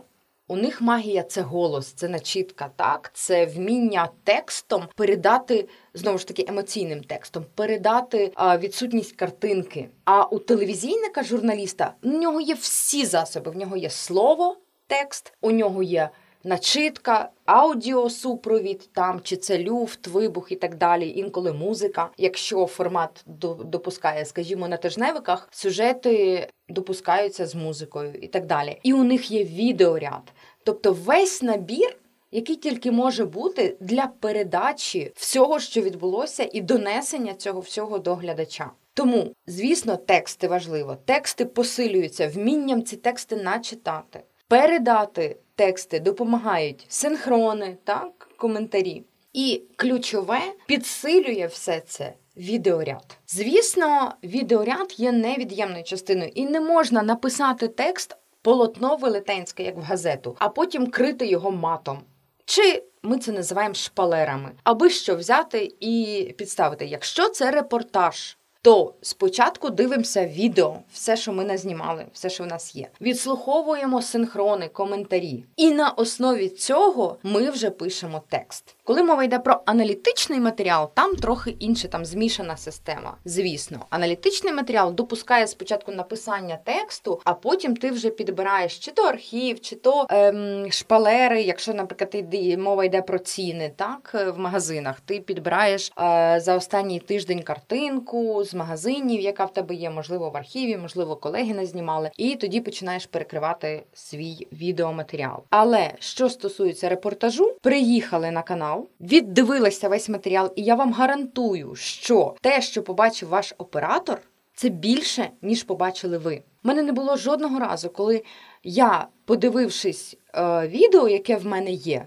У 0.51 0.57
них 0.57 0.81
магія 0.81 1.23
це 1.23 1.41
голос, 1.41 1.93
це 1.93 2.09
начітка, 2.09 2.71
так 2.77 3.11
це 3.15 3.47
вміння 3.47 4.09
текстом 4.25 4.85
передати 4.97 5.69
знову 5.95 6.19
ж 6.19 6.29
таки 6.29 6.45
емоційним 6.49 7.05
текстом, 7.05 7.45
передати 7.55 8.33
а, 8.35 8.59
відсутність 8.59 9.17
картинки. 9.17 9.89
А 10.05 10.25
у 10.25 10.39
телевізійника 10.39 11.23
журналіста 11.23 11.95
в 12.03 12.09
нього 12.09 12.41
є 12.41 12.55
всі 12.55 13.07
засоби. 13.07 13.51
В 13.51 13.57
нього 13.57 13.77
є 13.77 13.91
слово, 13.91 14.57
текст, 14.87 15.33
у 15.41 15.51
нього 15.51 15.83
є 15.83 16.11
начитка, 16.45 17.31
аудіосупровід, 17.45 18.89
там 18.93 19.21
чи 19.23 19.37
це 19.37 19.59
люфт, 19.59 20.07
вибух 20.07 20.53
і 20.53 20.57
так 20.57 20.75
далі. 20.75 21.13
Інколи 21.17 21.53
музика. 21.53 22.11
Якщо 22.19 22.67
формат 22.67 23.25
допускає, 23.65 24.25
скажімо, 24.25 24.69
на 24.69 24.77
тижневиках, 24.77 25.49
сюжети 25.51 26.49
допускаються 26.69 27.47
з 27.47 27.55
музикою 27.55 28.15
і 28.15 28.27
так 28.27 28.47
далі. 28.47 28.79
І 28.83 28.93
у 28.93 29.05
них 29.05 29.31
є 29.31 29.45
відеоряд, 29.45 30.33
тобто 30.69 30.93
весь 30.93 31.43
набір. 31.43 31.97
Який 32.31 32.57
тільки 32.57 32.91
може 32.91 33.25
бути 33.25 33.77
для 33.81 34.07
передачі 34.07 35.13
всього, 35.15 35.61
що 35.61 35.81
відбулося, 35.81 36.49
і 36.53 36.61
донесення 36.61 37.35
цього 37.35 37.61
всього 37.61 37.99
до 37.99 38.15
глядача. 38.15 38.71
Тому, 38.95 39.33
звісно, 39.47 39.97
тексти 39.97 40.49
важливо. 40.49 40.97
Тексти 41.05 41.45
посилюються 41.45 42.29
вмінням 42.29 42.83
ці 42.83 42.97
тексти 42.97 43.37
начитати, 43.37 44.21
передати 44.49 45.37
тексти 45.55 46.01
допомагають 46.01 46.87
синхрони, 46.89 47.77
так, 47.85 48.29
коментарі. 48.37 49.03
І 49.33 49.63
ключове 49.77 50.41
підсилює 50.67 51.49
все 51.53 51.83
це 51.87 52.13
відеоряд. 52.37 53.19
Звісно, 53.27 54.15
відеоряд 54.25 54.95
є 54.97 55.13
невід'ємною 55.13 55.85
частиною, 55.85 56.31
і 56.35 56.47
не 56.47 56.61
можна 56.61 57.03
написати 57.03 57.69
текст 57.69 58.17
полотно 58.49 58.97
велетенське, 58.97 59.63
як 59.63 59.77
в 59.77 59.81
газету, 59.81 60.37
а 60.39 60.49
потім 60.49 60.87
крити 60.87 61.27
його 61.27 61.51
матом. 61.51 61.99
Чи 62.45 62.83
ми 63.03 63.19
це 63.19 63.33
називаємо 63.33 63.75
шпалерами, 63.75 64.51
аби 64.65 64.91
що 64.91 65.17
взяти 65.17 65.75
і 65.81 66.35
підставити. 66.39 66.87
Якщо 66.87 67.29
це 67.29 67.51
репортаж, 67.51 68.37
то 68.63 68.95
спочатку 69.03 69.71
дивимося 69.71 70.27
відео, 70.27 70.77
все, 70.93 71.17
що 71.17 71.33
ми 71.33 71.45
назнімали, 71.45 72.07
все, 72.13 72.31
що 72.31 72.45
в 72.45 72.47
нас 72.47 72.77
є. 72.77 72.89
Відслуховуємо 73.01 74.03
синхрони, 74.03 74.69
коментарі. 74.69 75.45
І 75.57 75.71
на 75.71 75.91
основі 75.91 76.49
цього 76.49 77.17
ми 77.23 77.51
вже 77.51 77.71
пишемо 77.71 78.23
текст. 78.29 78.77
Коли 78.89 79.03
мова 79.03 79.25
йде 79.25 79.39
про 79.39 79.61
аналітичний 79.67 80.41
матеріал, 80.41 80.91
там 80.95 81.17
трохи 81.17 81.51
інше, 81.51 81.89
там 81.89 82.05
змішана 82.05 82.57
система. 82.57 83.17
Звісно, 83.25 83.87
аналітичний 83.91 84.53
матеріал 84.53 84.95
допускає 84.95 85.47
спочатку 85.47 85.93
написання 85.93 86.59
тексту, 86.65 87.21
а 87.25 87.35
потім 87.35 87.77
ти 87.77 87.91
вже 87.91 88.11
підбираєш 88.11 88.79
чи 88.79 88.91
то 88.91 89.03
архів, 89.03 89.61
чи 89.61 89.77
то 89.77 90.07
ем, 90.11 90.67
шпалери, 90.71 91.43
якщо, 91.43 91.75
наприклад, 91.75 92.15
йде, 92.15 92.57
мова 92.57 92.85
йде 92.85 93.03
про 93.03 93.19
ціни, 93.19 93.73
так 93.77 94.33
в 94.37 94.39
магазинах. 94.39 95.01
Ти 95.01 95.21
підбираєш 95.21 95.93
е, 95.99 96.41
за 96.41 96.57
останній 96.57 97.01
тиждень 97.01 97.43
картинку 97.43 98.45
з 98.45 98.55
магазинів, 98.55 99.21
яка 99.21 99.45
в 99.45 99.53
тебе 99.53 99.75
є, 99.75 99.91
можливо, 99.91 100.31
в 100.31 100.37
архіві, 100.37 100.77
можливо, 100.77 101.17
колеги 101.17 101.55
не 101.55 101.67
знімали, 101.67 102.11
і 102.17 102.37
тоді 102.37 102.61
починаєш 102.61 103.07
перекривати 103.07 103.83
свій 103.95 104.47
відеоматеріал. 104.53 105.43
Але 105.51 105.93
що 105.99 106.29
стосується 106.29 106.89
репортажу, 106.89 107.53
приїхали 107.63 108.31
на 108.31 108.43
канал, 108.43 108.78
віддивилися 109.01 109.89
весь 109.89 110.09
матеріал, 110.09 110.53
і 110.57 110.63
я 110.63 110.75
вам 110.75 110.93
гарантую, 110.93 111.75
що 111.75 112.35
те, 112.41 112.63
що 112.63 112.83
побачив 112.83 113.29
ваш 113.29 113.55
оператор, 113.59 114.21
це 114.55 114.69
більше 114.69 115.31
ніж 115.43 115.63
побачили 115.63 116.19
ви. 116.19 116.43
У 116.65 116.69
мене 116.69 116.83
не 116.83 116.93
було 116.93 117.17
жодного 117.17 117.59
разу, 117.59 117.91
коли 117.91 118.25
я, 118.65 119.07
подивившись 119.25 120.17
е, 120.35 120.69
відео, 120.69 121.09
яке 121.09 121.37
в 121.37 121.47
мене 121.47 121.71
є, 121.71 122.07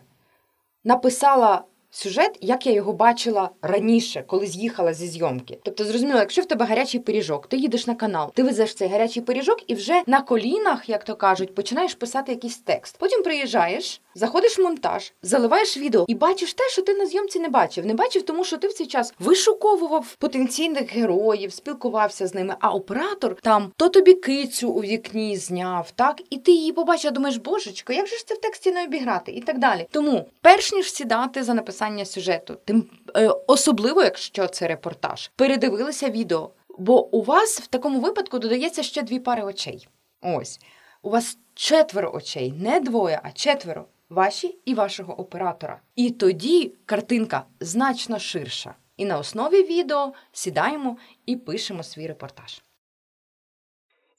написала 0.83 1.63
сюжет, 1.91 2.37
як 2.41 2.65
я 2.67 2.73
його 2.73 2.93
бачила 2.93 3.49
раніше, 3.61 4.23
коли 4.27 4.45
з'їхала 4.45 4.93
зі 4.93 5.07
зйомки. 5.07 5.59
Тобто, 5.63 5.85
зрозуміло, 5.85 6.19
якщо 6.19 6.41
в 6.41 6.45
тебе 6.45 6.65
гарячий 6.65 6.99
пиріжок, 6.99 7.47
ти 7.47 7.57
їдеш 7.57 7.87
на 7.87 7.95
канал, 7.95 8.31
ти 8.33 8.43
везеш 8.43 8.73
цей 8.73 8.87
гарячий 8.87 9.23
пиріжок 9.23 9.57
і 9.67 9.75
вже 9.75 10.01
на 10.07 10.21
колінах, 10.21 10.89
як 10.89 11.03
то 11.03 11.15
кажуть, 11.15 11.55
починаєш 11.55 11.95
писати 11.95 12.31
якийсь 12.31 12.57
текст. 12.57 12.95
Потім 12.99 13.23
приїжджаєш, 13.23 14.01
заходиш 14.15 14.59
в 14.59 14.61
монтаж, 14.61 15.13
заливаєш 15.21 15.77
відео 15.77 16.05
і 16.07 16.15
бачиш 16.15 16.53
те, 16.53 16.69
що 16.69 16.81
ти 16.81 16.93
на 16.93 17.05
зйомці 17.05 17.39
не 17.39 17.49
бачив. 17.49 17.85
Не 17.85 17.93
бачив, 17.93 18.21
тому 18.21 18.43
що 18.43 18.57
ти 18.57 18.67
в 18.67 18.73
цей 18.73 18.87
час 18.87 19.13
вишуковував 19.19 20.15
потенційних 20.19 20.93
героїв, 20.93 21.53
спілкувався 21.53 22.27
з 22.27 22.33
ними. 22.33 22.55
А 22.59 22.69
оператор 22.69 23.35
там 23.41 23.71
то 23.77 23.89
тобі 23.89 24.13
кицю 24.13 24.69
у 24.69 24.81
вікні 24.81 25.37
зняв, 25.37 25.91
так 25.95 26.21
і 26.29 26.37
ти 26.37 26.51
її 26.51 26.71
побачив, 26.71 27.11
думаєш, 27.11 27.37
божечко, 27.37 27.93
як 27.93 28.07
же 28.07 28.15
ж 28.15 28.27
це 28.27 28.33
в 28.35 28.37
тексті 28.37 28.71
не 28.71 28.83
обіграти? 28.83 29.31
І 29.31 29.41
так 29.41 29.59
далі. 29.59 29.87
Тому, 29.91 30.25
перш 30.41 30.73
ніж 30.73 30.93
сідати 30.93 31.43
за 31.43 31.53
написання 31.53 31.80
написання 31.81 32.05
сюжету, 32.05 32.57
тим 32.65 32.89
е, 33.15 33.27
особливо, 33.47 34.03
якщо 34.03 34.47
це 34.47 34.67
репортаж, 34.67 35.31
передивилися 35.35 36.09
відео. 36.09 36.51
Бо 36.77 37.07
у 37.07 37.23
вас 37.23 37.61
в 37.61 37.67
такому 37.67 37.99
випадку 37.99 38.39
додається 38.39 38.83
ще 38.83 39.01
дві 39.01 39.19
пари 39.19 39.43
очей. 39.43 39.87
Ось 40.21 40.59
у 41.01 41.09
вас 41.09 41.37
четверо 41.53 42.11
очей, 42.13 42.51
не 42.51 42.79
двоє, 42.79 43.21
а 43.23 43.31
четверо 43.31 43.85
ваші 44.09 44.59
і 44.65 44.73
вашого 44.73 45.19
оператора. 45.19 45.81
І 45.95 46.09
тоді 46.09 46.73
картинка 46.85 47.45
значно 47.59 48.19
ширша. 48.19 48.75
І 48.97 49.05
на 49.05 49.17
основі 49.17 49.63
відео 49.63 50.13
сідаємо 50.31 50.97
і 51.25 51.35
пишемо 51.35 51.83
свій 51.83 52.07
репортаж. 52.07 52.61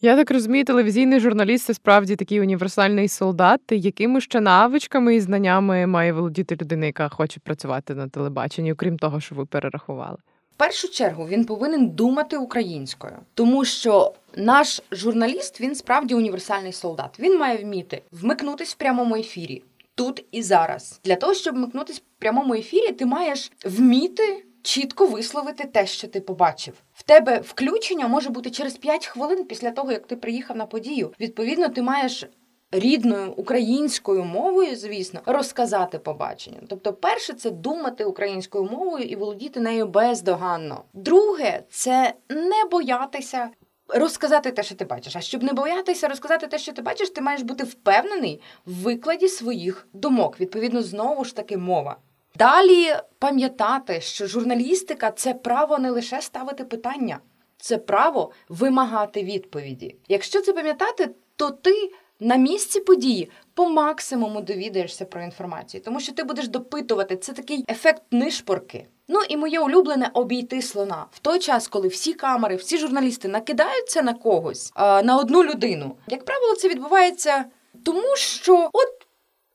Я 0.04 0.16
так 0.16 0.30
розумію, 0.30 0.64
телевізійний 0.64 1.20
журналіст 1.20 1.64
це 1.64 1.74
справді 1.74 2.16
такий 2.16 2.40
універсальний 2.40 3.08
солдат. 3.08 3.60
Якими 3.70 4.20
ще 4.20 4.40
навичками 4.40 5.14
і 5.14 5.20
знаннями 5.20 5.86
має 5.86 6.12
володіти 6.12 6.56
людина, 6.60 6.86
яка 6.86 7.08
хоче 7.08 7.40
працювати 7.40 7.94
на 7.94 8.08
телебаченні, 8.08 8.72
окрім 8.72 8.98
того, 8.98 9.20
що 9.20 9.34
ви 9.34 9.46
перерахували? 9.46 10.16
В 10.54 10.56
першу 10.56 10.88
чергу 10.88 11.28
він 11.28 11.44
повинен 11.44 11.88
думати 11.88 12.36
українською, 12.36 13.16
тому 13.34 13.64
що 13.64 14.12
наш 14.36 14.82
журналіст 14.92 15.60
він 15.60 15.74
справді 15.74 16.14
універсальний 16.14 16.72
солдат. 16.72 17.20
Він 17.20 17.38
має 17.38 17.58
вміти 17.58 18.02
вмикнутись 18.12 18.72
в 18.72 18.76
прямому 18.76 19.16
ефірі 19.16 19.62
тут 19.94 20.24
і 20.32 20.42
зараз. 20.42 21.00
Для 21.04 21.16
того 21.16 21.34
щоб 21.34 21.54
вмикнутись 21.54 21.98
в 21.98 22.02
прямому 22.18 22.54
ефірі, 22.54 22.92
ти 22.92 23.06
маєш 23.06 23.52
вміти 23.64 24.44
чітко 24.62 25.06
висловити 25.06 25.64
те, 25.64 25.86
що 25.86 26.08
ти 26.08 26.20
побачив. 26.20 26.74
В 26.94 27.02
тебе 27.02 27.38
включення 27.38 28.08
може 28.08 28.30
бути 28.30 28.50
через 28.50 28.76
5 28.76 29.06
хвилин 29.06 29.44
після 29.44 29.70
того, 29.70 29.92
як 29.92 30.06
ти 30.06 30.16
приїхав 30.16 30.56
на 30.56 30.66
подію. 30.66 31.12
Відповідно, 31.20 31.68
ти 31.68 31.82
маєш. 31.82 32.26
Рідною 32.74 33.32
українською 33.32 34.24
мовою, 34.24 34.76
звісно, 34.76 35.20
розказати 35.26 35.98
побачення. 35.98 36.58
Тобто, 36.68 36.92
перше, 36.92 37.32
це 37.32 37.50
думати 37.50 38.04
українською 38.04 38.64
мовою 38.64 39.04
і 39.04 39.16
володіти 39.16 39.60
нею 39.60 39.86
бездоганно. 39.86 40.84
Друге, 40.92 41.62
це 41.70 42.14
не 42.28 42.64
боятися 42.70 43.50
розказати 43.88 44.50
те, 44.50 44.62
що 44.62 44.74
ти 44.74 44.84
бачиш. 44.84 45.16
А 45.16 45.20
щоб 45.20 45.42
не 45.42 45.52
боятися 45.52 46.08
розказати 46.08 46.46
те, 46.46 46.58
що 46.58 46.72
ти 46.72 46.82
бачиш, 46.82 47.10
ти 47.10 47.20
маєш 47.20 47.42
бути 47.42 47.64
впевнений 47.64 48.40
в 48.66 48.72
викладі 48.72 49.28
своїх 49.28 49.88
думок. 49.92 50.40
Відповідно, 50.40 50.82
знову 50.82 51.24
ж 51.24 51.36
таки 51.36 51.56
мова. 51.56 51.96
Далі 52.38 52.96
пам'ятати, 53.18 54.00
що 54.00 54.26
журналістика 54.26 55.10
це 55.10 55.34
право 55.34 55.78
не 55.78 55.90
лише 55.90 56.22
ставити 56.22 56.64
питання, 56.64 57.18
це 57.56 57.78
право 57.78 58.30
вимагати 58.48 59.22
відповіді. 59.22 59.96
Якщо 60.08 60.40
це 60.40 60.52
пам'ятати, 60.52 61.10
то 61.36 61.50
ти 61.50 61.92
на 62.20 62.36
місці 62.36 62.80
події 62.80 63.30
по 63.54 63.68
максимуму 63.68 64.40
довідаєшся 64.40 65.04
про 65.04 65.22
інформацію, 65.22 65.82
тому 65.84 66.00
що 66.00 66.12
ти 66.12 66.24
будеш 66.24 66.48
допитувати. 66.48 67.16
Це 67.16 67.32
такий 67.32 67.64
ефект 67.68 68.02
нишпорки. 68.10 68.86
Ну 69.08 69.20
і 69.28 69.36
моє 69.36 69.60
улюблене 69.60 70.10
обійти 70.14 70.62
слона 70.62 71.06
в 71.10 71.18
той 71.18 71.38
час, 71.38 71.68
коли 71.68 71.88
всі 71.88 72.12
камери, 72.12 72.56
всі 72.56 72.78
журналісти 72.78 73.28
накидаються 73.28 74.02
на 74.02 74.14
когось, 74.14 74.72
на 74.76 75.18
одну 75.18 75.44
людину. 75.44 75.96
Як 76.08 76.24
правило, 76.24 76.56
це 76.56 76.68
відбувається 76.68 77.44
тому, 77.84 78.16
що 78.16 78.70
от. 78.72 79.01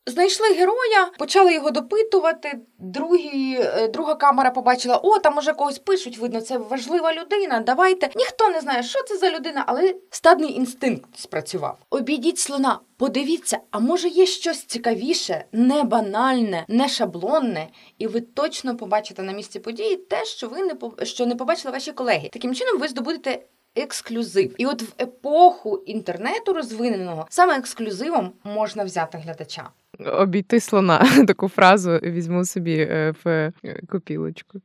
Знайшли 0.08 0.48
героя, 0.48 1.12
почали 1.18 1.54
його 1.54 1.72
допитувати. 1.72 2.60
Другі, 2.80 3.58
е, 3.62 3.88
друга 3.88 4.16
камера 4.16 4.52
побачила: 4.52 4.98
о, 4.98 5.20
там 5.20 5.38
уже 5.38 5.54
когось 5.54 5.80
пишуть. 5.80 6.18
Видно, 6.18 6.42
це 6.42 6.58
важлива 6.58 7.14
людина. 7.14 7.60
Давайте 7.60 8.10
ніхто 8.16 8.50
не 8.50 8.60
знає, 8.62 8.84
що 8.84 9.04
це 9.04 9.18
за 9.18 9.32
людина, 9.32 9.64
але 9.68 9.96
стадний 10.10 10.54
інстинкт 10.54 11.10
спрацював. 11.20 11.78
Обійдіть 11.90 12.40
слона, 12.40 12.80
подивіться, 12.98 13.60
а 13.72 13.80
може 13.80 14.08
є 14.08 14.26
щось 14.26 14.64
цікавіше, 14.64 15.46
не 15.52 15.84
банальне, 15.84 16.66
не 16.68 16.90
шаблонне, 16.90 17.68
і 17.98 18.08
ви 18.08 18.22
точно 18.22 18.78
побачите 18.78 19.24
на 19.24 19.32
місці 19.32 19.60
події 19.60 19.98
те, 19.98 20.26
що 20.26 20.48
ви 20.48 20.62
не 20.62 21.06
що 21.06 21.26
не 21.26 21.36
побачили 21.36 21.72
ваші 21.72 21.92
колеги. 21.92 22.30
Таким 22.34 22.56
чином, 22.56 22.80
ви 22.80 22.88
здобудете. 22.88 23.40
Ексклюзив, 23.82 24.56
і 24.58 24.66
от 24.66 24.82
в 24.82 24.94
епоху 25.02 25.84
інтернету 25.86 26.54
розвиненого 26.54 27.26
саме 27.30 27.58
ексклюзивом 27.58 28.32
можна 28.44 28.84
взяти 28.84 29.18
глядача. 29.18 29.70
Обійти 30.06 30.60
слона. 30.60 31.08
Таку 31.28 31.48
фразу 31.48 31.92
візьму 31.92 32.46
собі 32.46 32.78
е, 32.80 33.14
в 33.24 33.30
е, 33.30 33.54
копілочку. 33.90 34.62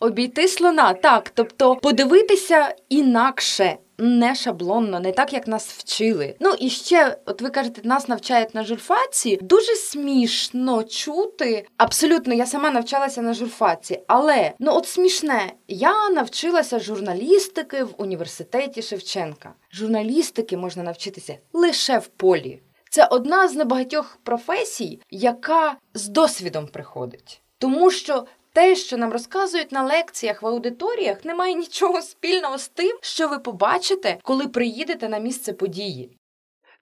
Обійти 0.00 0.48
слона, 0.48 0.94
так, 0.94 1.30
тобто 1.34 1.76
подивитися 1.76 2.74
інакше, 2.88 3.76
не 4.00 4.34
шаблонно, 4.34 5.00
не 5.00 5.12
так, 5.12 5.32
як 5.32 5.46
нас 5.46 5.68
вчили. 5.68 6.36
Ну 6.40 6.54
і 6.58 6.70
ще, 6.70 7.16
от 7.26 7.42
ви 7.42 7.50
кажете, 7.50 7.80
нас 7.84 8.08
навчають 8.08 8.54
на 8.54 8.64
журфаці. 8.64 9.38
Дуже 9.42 9.74
смішно 9.74 10.84
чути. 10.84 11.66
Абсолютно, 11.76 12.34
я 12.34 12.46
сама 12.46 12.70
навчалася 12.70 13.22
на 13.22 13.34
журфаці, 13.34 14.00
але 14.06 14.52
ну 14.58 14.74
от 14.74 14.86
смішне, 14.86 15.52
я 15.68 16.10
навчилася 16.10 16.78
журналістики 16.78 17.84
в 17.84 17.94
університеті 17.98 18.82
Шевченка. 18.82 19.54
Журналістики 19.72 20.56
можна 20.56 20.82
навчитися 20.82 21.38
лише 21.52 21.98
в 21.98 22.06
полі. 22.06 22.60
Це 22.90 23.06
одна 23.06 23.48
з 23.48 23.54
небагатьох 23.54 24.18
професій, 24.22 25.00
яка 25.10 25.76
з 25.94 26.08
досвідом 26.08 26.66
приходить. 26.66 27.42
Тому 27.58 27.90
що 27.90 28.24
те, 28.52 28.76
що 28.76 28.96
нам 28.96 29.12
розказують 29.12 29.72
на 29.72 29.82
лекціях 29.82 30.42
в 30.42 30.46
аудиторіях, 30.46 31.24
не 31.24 31.34
має 31.34 31.54
нічого 31.54 32.02
спільного 32.02 32.58
з 32.58 32.68
тим, 32.68 32.98
що 33.00 33.28
ви 33.28 33.38
побачите, 33.38 34.18
коли 34.22 34.48
приїдете 34.48 35.08
на 35.08 35.18
місце 35.18 35.52
події. 35.52 36.10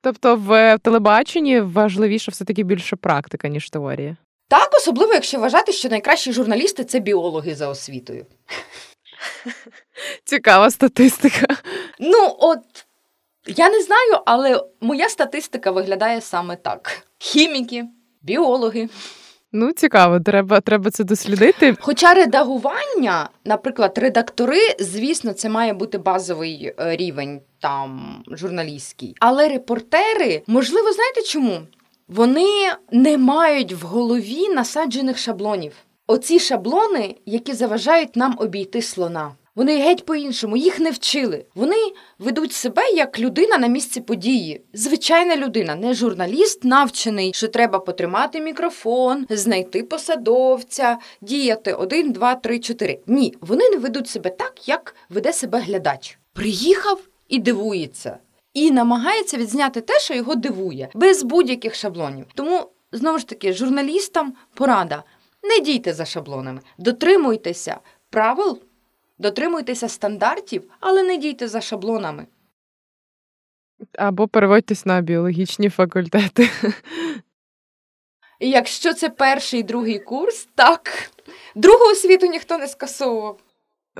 Тобто 0.00 0.36
в 0.36 0.78
телебаченні 0.78 1.60
важливіше 1.60 2.30
все-таки 2.30 2.62
більше 2.62 2.96
практика, 2.96 3.48
ніж 3.48 3.70
теорія. 3.70 4.16
Так, 4.48 4.70
особливо, 4.74 5.14
якщо 5.14 5.38
вважати, 5.38 5.72
що 5.72 5.88
найкращі 5.88 6.32
журналісти 6.32 6.84
це 6.84 6.98
біологи 6.98 7.54
за 7.54 7.68
освітою. 7.68 8.26
Цікава 10.24 10.70
статистика. 10.70 11.46
Ну, 11.98 12.36
от 12.38 12.58
я 13.46 13.70
не 13.70 13.82
знаю, 13.82 14.22
але 14.26 14.64
моя 14.80 15.08
статистика 15.08 15.70
виглядає 15.70 16.20
саме 16.20 16.56
так: 16.56 17.06
хіміки, 17.18 17.84
біологи. 18.22 18.88
Ну, 19.52 19.72
цікаво, 19.72 20.20
треба, 20.20 20.60
треба 20.60 20.90
це 20.90 21.04
дослідити. 21.04 21.76
Хоча 21.80 22.14
редагування, 22.14 23.28
наприклад, 23.44 23.98
редактори, 23.98 24.60
звісно, 24.78 25.32
це 25.32 25.48
має 25.48 25.72
бути 25.72 25.98
базовий 25.98 26.74
е, 26.80 26.96
рівень 26.96 27.40
там 27.60 28.22
журналістський. 28.30 29.14
Але 29.20 29.48
репортери, 29.48 30.42
можливо, 30.46 30.92
знаєте 30.92 31.22
чому? 31.22 31.58
Вони 32.08 32.48
не 32.92 33.18
мають 33.18 33.72
в 33.72 33.86
голові 33.86 34.48
насаджених 34.48 35.18
шаблонів. 35.18 35.72
Оці 36.06 36.38
шаблони, 36.40 37.14
які 37.26 37.52
заважають 37.52 38.16
нам 38.16 38.34
обійти 38.38 38.82
слона. 38.82 39.32
Вони 39.58 39.78
геть 39.78 40.04
по-іншому, 40.04 40.56
їх 40.56 40.80
не 40.80 40.90
вчили. 40.90 41.44
Вони 41.54 41.76
ведуть 42.18 42.52
себе 42.52 42.82
як 42.94 43.18
людина 43.18 43.58
на 43.58 43.66
місці 43.66 44.00
події. 44.00 44.60
Звичайна 44.72 45.36
людина, 45.36 45.74
не 45.74 45.94
журналіст, 45.94 46.64
навчений, 46.64 47.32
що 47.34 47.48
треба 47.48 47.78
потримати 47.78 48.40
мікрофон, 48.40 49.26
знайти 49.30 49.82
посадовця, 49.82 50.98
діяти 51.20 51.72
один, 51.72 52.12
два, 52.12 52.34
три, 52.34 52.58
чотири. 52.58 52.98
Ні, 53.06 53.34
вони 53.40 53.70
не 53.70 53.76
ведуть 53.76 54.08
себе 54.08 54.30
так, 54.30 54.68
як 54.68 54.94
веде 55.08 55.32
себе 55.32 55.58
глядач. 55.58 56.18
Приїхав 56.32 57.00
і 57.28 57.38
дивується, 57.38 58.18
і 58.54 58.70
намагається 58.70 59.36
відзняти 59.36 59.80
те, 59.80 60.00
що 60.00 60.14
його 60.14 60.34
дивує, 60.34 60.88
без 60.94 61.22
будь-яких 61.22 61.74
шаблонів. 61.74 62.26
Тому 62.34 62.70
знову 62.92 63.18
ж 63.18 63.26
таки, 63.26 63.52
журналістам 63.52 64.32
порада. 64.54 65.02
Не 65.42 65.60
дійте 65.64 65.92
за 65.92 66.04
шаблонами, 66.04 66.60
дотримуйтеся 66.78 67.76
правил, 68.10 68.58
дотримуйтеся 69.18 69.88
стандартів, 69.88 70.70
але 70.80 71.02
не 71.02 71.16
дійте 71.16 71.48
за 71.48 71.60
шаблонами. 71.60 72.26
Або 73.98 74.28
переводьтесь 74.28 74.86
на 74.86 75.00
біологічні 75.00 75.68
факультети. 75.68 76.50
Якщо 78.40 78.94
це 78.94 79.08
перший 79.08 79.62
другий 79.62 79.98
курс, 79.98 80.48
так 80.54 81.10
другу 81.54 81.84
освіту 81.92 82.26
ніхто 82.26 82.58
не 82.58 82.68
скасовував. 82.68 83.40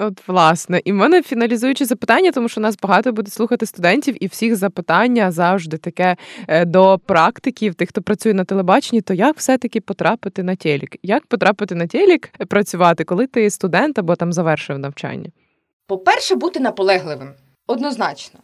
От, 0.01 0.29
власне, 0.29 0.81
і 0.85 0.93
в 0.93 0.95
мене 0.95 1.23
фіналізуючи 1.23 1.85
запитання, 1.85 2.33
тому 2.33 2.49
що 2.49 2.61
нас 2.61 2.77
багато 2.83 3.13
буде 3.13 3.31
слухати 3.31 3.67
студентів, 3.67 4.25
і 4.25 4.27
всіх 4.27 4.57
запитання 4.57 5.31
завжди 5.31 5.77
таке 5.77 6.17
е, 6.49 6.65
до 6.65 7.01
практиків, 7.07 7.75
тих, 7.75 7.89
хто 7.89 8.03
працює 8.03 8.35
на 8.35 8.45
телебаченні, 8.45 9.01
то 9.01 9.15
як 9.15 9.37
все-таки 9.37 9.81
потрапити 9.81 10.43
на 10.43 10.57
телек? 10.57 10.97
Як 11.03 11.27
потрапити 11.27 11.75
на 11.75 11.87
телек 11.87 12.31
е, 12.41 12.47
працювати, 12.47 13.05
коли 13.05 13.27
ти 13.27 13.51
студент 13.51 13.99
або 13.99 14.17
там 14.17 14.33
завершив 14.33 14.79
навчання? 14.79 15.31
По-перше, 15.87 16.35
бути 16.35 16.61
наполегливим. 16.61 17.35
Однозначно. 17.67 18.41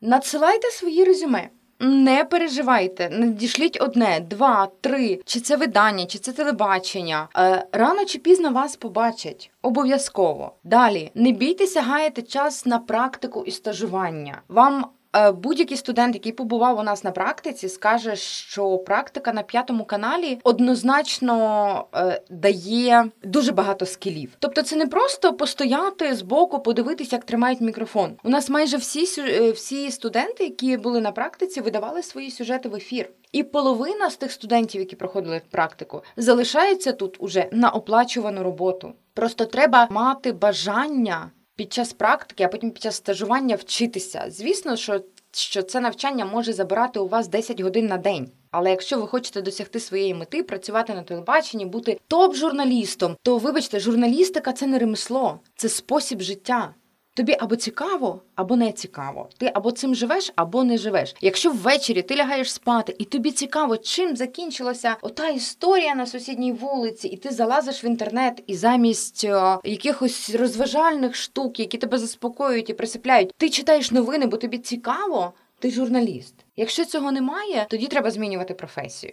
Надсилайте 0.00 0.70
свої 0.70 1.04
резюме. 1.04 1.48
Не 1.80 2.24
переживайте, 2.24 3.10
надішліть 3.10 3.78
одне, 3.80 4.20
два, 4.30 4.68
три, 4.80 5.20
чи 5.24 5.40
це 5.40 5.56
видання, 5.56 6.06
чи 6.06 6.18
це 6.18 6.32
телебачення. 6.32 7.28
Е, 7.36 7.66
рано 7.72 8.04
чи 8.04 8.18
пізно 8.18 8.50
вас 8.50 8.76
побачать. 8.76 9.50
Обов'язково. 9.62 10.52
Далі 10.64 11.10
не 11.14 11.32
бійтеся 11.32 11.82
гаяти 11.82 12.22
час 12.22 12.66
на 12.66 12.78
практику 12.78 13.44
і 13.46 13.50
стажування. 13.50 14.42
Вам 14.48 14.86
будь-який 15.32 15.76
студент, 15.76 16.14
який 16.14 16.32
побував 16.32 16.78
у 16.78 16.82
нас 16.82 17.04
на 17.04 17.10
практиці, 17.10 17.68
скаже, 17.68 18.16
що 18.16 18.78
практика 18.78 19.32
на 19.32 19.42
п'ятому 19.42 19.84
каналі 19.84 20.38
однозначно 20.44 21.84
е, 21.94 22.22
дає 22.30 23.04
дуже 23.22 23.52
багато 23.52 23.86
скілів. 23.86 24.32
Тобто, 24.38 24.62
це 24.62 24.76
не 24.76 24.86
просто 24.86 25.32
постояти 25.34 26.14
збоку, 26.14 26.60
подивитися, 26.60 27.16
як 27.16 27.24
тримають 27.24 27.60
мікрофон. 27.60 28.16
У 28.24 28.28
нас 28.28 28.50
майже 28.50 28.76
всі 28.76 29.20
е, 29.20 29.50
всі 29.50 29.90
студенти, 29.90 30.44
які 30.44 30.76
були 30.76 31.00
на 31.00 31.12
практиці, 31.12 31.60
видавали 31.60 32.02
свої 32.02 32.30
сюжети 32.30 32.68
в 32.68 32.74
ефір. 32.74 33.10
І 33.32 33.42
половина 33.42 34.10
з 34.10 34.16
тих 34.16 34.32
студентів, 34.32 34.80
які 34.80 34.96
проходили 34.96 35.42
практику, 35.50 36.02
залишаються 36.16 36.92
тут 36.92 37.16
уже 37.18 37.48
на 37.52 37.70
оплачувану 37.70 38.42
роботу. 38.42 38.92
Просто 39.14 39.44
треба 39.44 39.88
мати 39.90 40.32
бажання 40.32 41.30
під 41.56 41.72
час 41.72 41.92
практики, 41.92 42.44
а 42.44 42.48
потім 42.48 42.70
під 42.70 42.82
час 42.82 42.96
стажування 42.96 43.56
вчитися. 43.56 44.24
Звісно, 44.28 44.76
що, 44.76 45.00
що 45.32 45.62
це 45.62 45.80
навчання 45.80 46.24
може 46.24 46.52
забирати 46.52 46.98
у 47.00 47.08
вас 47.08 47.28
10 47.28 47.60
годин 47.60 47.86
на 47.86 47.96
день. 47.96 48.30
Але 48.50 48.70
якщо 48.70 49.00
ви 49.00 49.06
хочете 49.06 49.42
досягти 49.42 49.80
своєї 49.80 50.14
мети, 50.14 50.42
працювати 50.42 50.94
на 50.94 51.02
телебаченні, 51.02 51.66
бути 51.66 52.00
топ-журналістом, 52.08 53.16
то 53.22 53.38
вибачте, 53.38 53.80
журналістика 53.80 54.52
це 54.52 54.66
не 54.66 54.78
ремесло, 54.78 55.40
це 55.56 55.68
спосіб 55.68 56.20
життя. 56.20 56.74
Тобі 57.16 57.36
або 57.40 57.56
цікаво, 57.56 58.20
або 58.34 58.56
не 58.56 58.72
цікаво. 58.72 59.28
Ти 59.38 59.50
або 59.54 59.72
цим 59.72 59.94
живеш, 59.94 60.32
або 60.36 60.64
не 60.64 60.78
живеш. 60.78 61.14
Якщо 61.20 61.50
ввечері 61.50 62.02
ти 62.02 62.16
лягаєш 62.16 62.52
спати, 62.52 62.96
і 62.98 63.04
тобі 63.04 63.30
цікаво, 63.30 63.76
чим 63.76 64.16
закінчилася 64.16 64.96
ота 65.02 65.28
історія 65.28 65.94
на 65.94 66.06
сусідній 66.06 66.52
вулиці, 66.52 67.08
і 67.08 67.16
ти 67.16 67.30
залазиш 67.30 67.84
в 67.84 67.86
інтернет, 67.86 68.42
і 68.46 68.54
замість 68.54 69.24
е, 69.24 69.58
якихось 69.64 70.34
розважальних 70.34 71.14
штук, 71.14 71.60
які 71.60 71.78
тебе 71.78 71.98
заспокоюють 71.98 72.70
і 72.70 72.74
присипляють, 72.74 73.32
ти 73.36 73.50
читаєш 73.50 73.90
новини, 73.90 74.26
бо 74.26 74.36
тобі 74.36 74.58
цікаво, 74.58 75.32
ти 75.58 75.70
журналіст. 75.70 76.34
Якщо 76.56 76.84
цього 76.84 77.12
немає, 77.12 77.66
тоді 77.70 77.86
треба 77.86 78.10
змінювати 78.10 78.54
професію. 78.54 79.12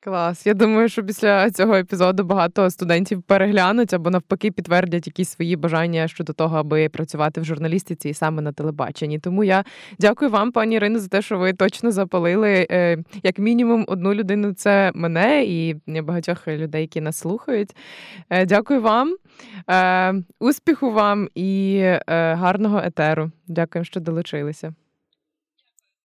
Клас. 0.00 0.46
Я 0.46 0.54
думаю, 0.54 0.88
що 0.88 1.04
після 1.04 1.50
цього 1.50 1.74
епізоду 1.74 2.24
багато 2.24 2.70
студентів 2.70 3.22
переглянуть 3.22 3.94
або 3.94 4.10
навпаки 4.10 4.50
підтвердять 4.50 5.06
якісь 5.06 5.28
свої 5.28 5.56
бажання 5.56 6.08
щодо 6.08 6.32
того, 6.32 6.56
аби 6.56 6.88
працювати 6.88 7.40
в 7.40 7.44
журналістиці 7.44 8.08
і 8.08 8.14
саме 8.14 8.42
на 8.42 8.52
телебаченні. 8.52 9.18
Тому 9.18 9.44
я 9.44 9.64
дякую 9.98 10.30
вам, 10.30 10.52
пані 10.52 10.76
Ірино, 10.76 10.98
за 10.98 11.08
те, 11.08 11.22
що 11.22 11.38
ви 11.38 11.52
точно 11.52 11.90
запалили 11.90 12.66
е, 12.70 12.98
як 13.22 13.38
мінімум 13.38 13.84
одну 13.88 14.14
людину. 14.14 14.52
Це 14.52 14.92
мене 14.94 15.44
і 15.44 15.76
багатьох 16.02 16.48
людей, 16.48 16.80
які 16.80 17.00
нас 17.00 17.16
слухають. 17.16 17.76
Е, 18.30 18.46
Дякую 18.46 18.82
вам, 18.82 19.16
Е, 19.70 20.14
успіху 20.40 20.92
вам 20.92 21.28
і 21.34 21.82
гарного 22.08 22.78
етеру. 22.78 23.30
Дякую, 23.46 23.84
що 23.84 24.00
долучилися. 24.00 24.74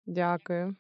Дякую. 0.06 0.76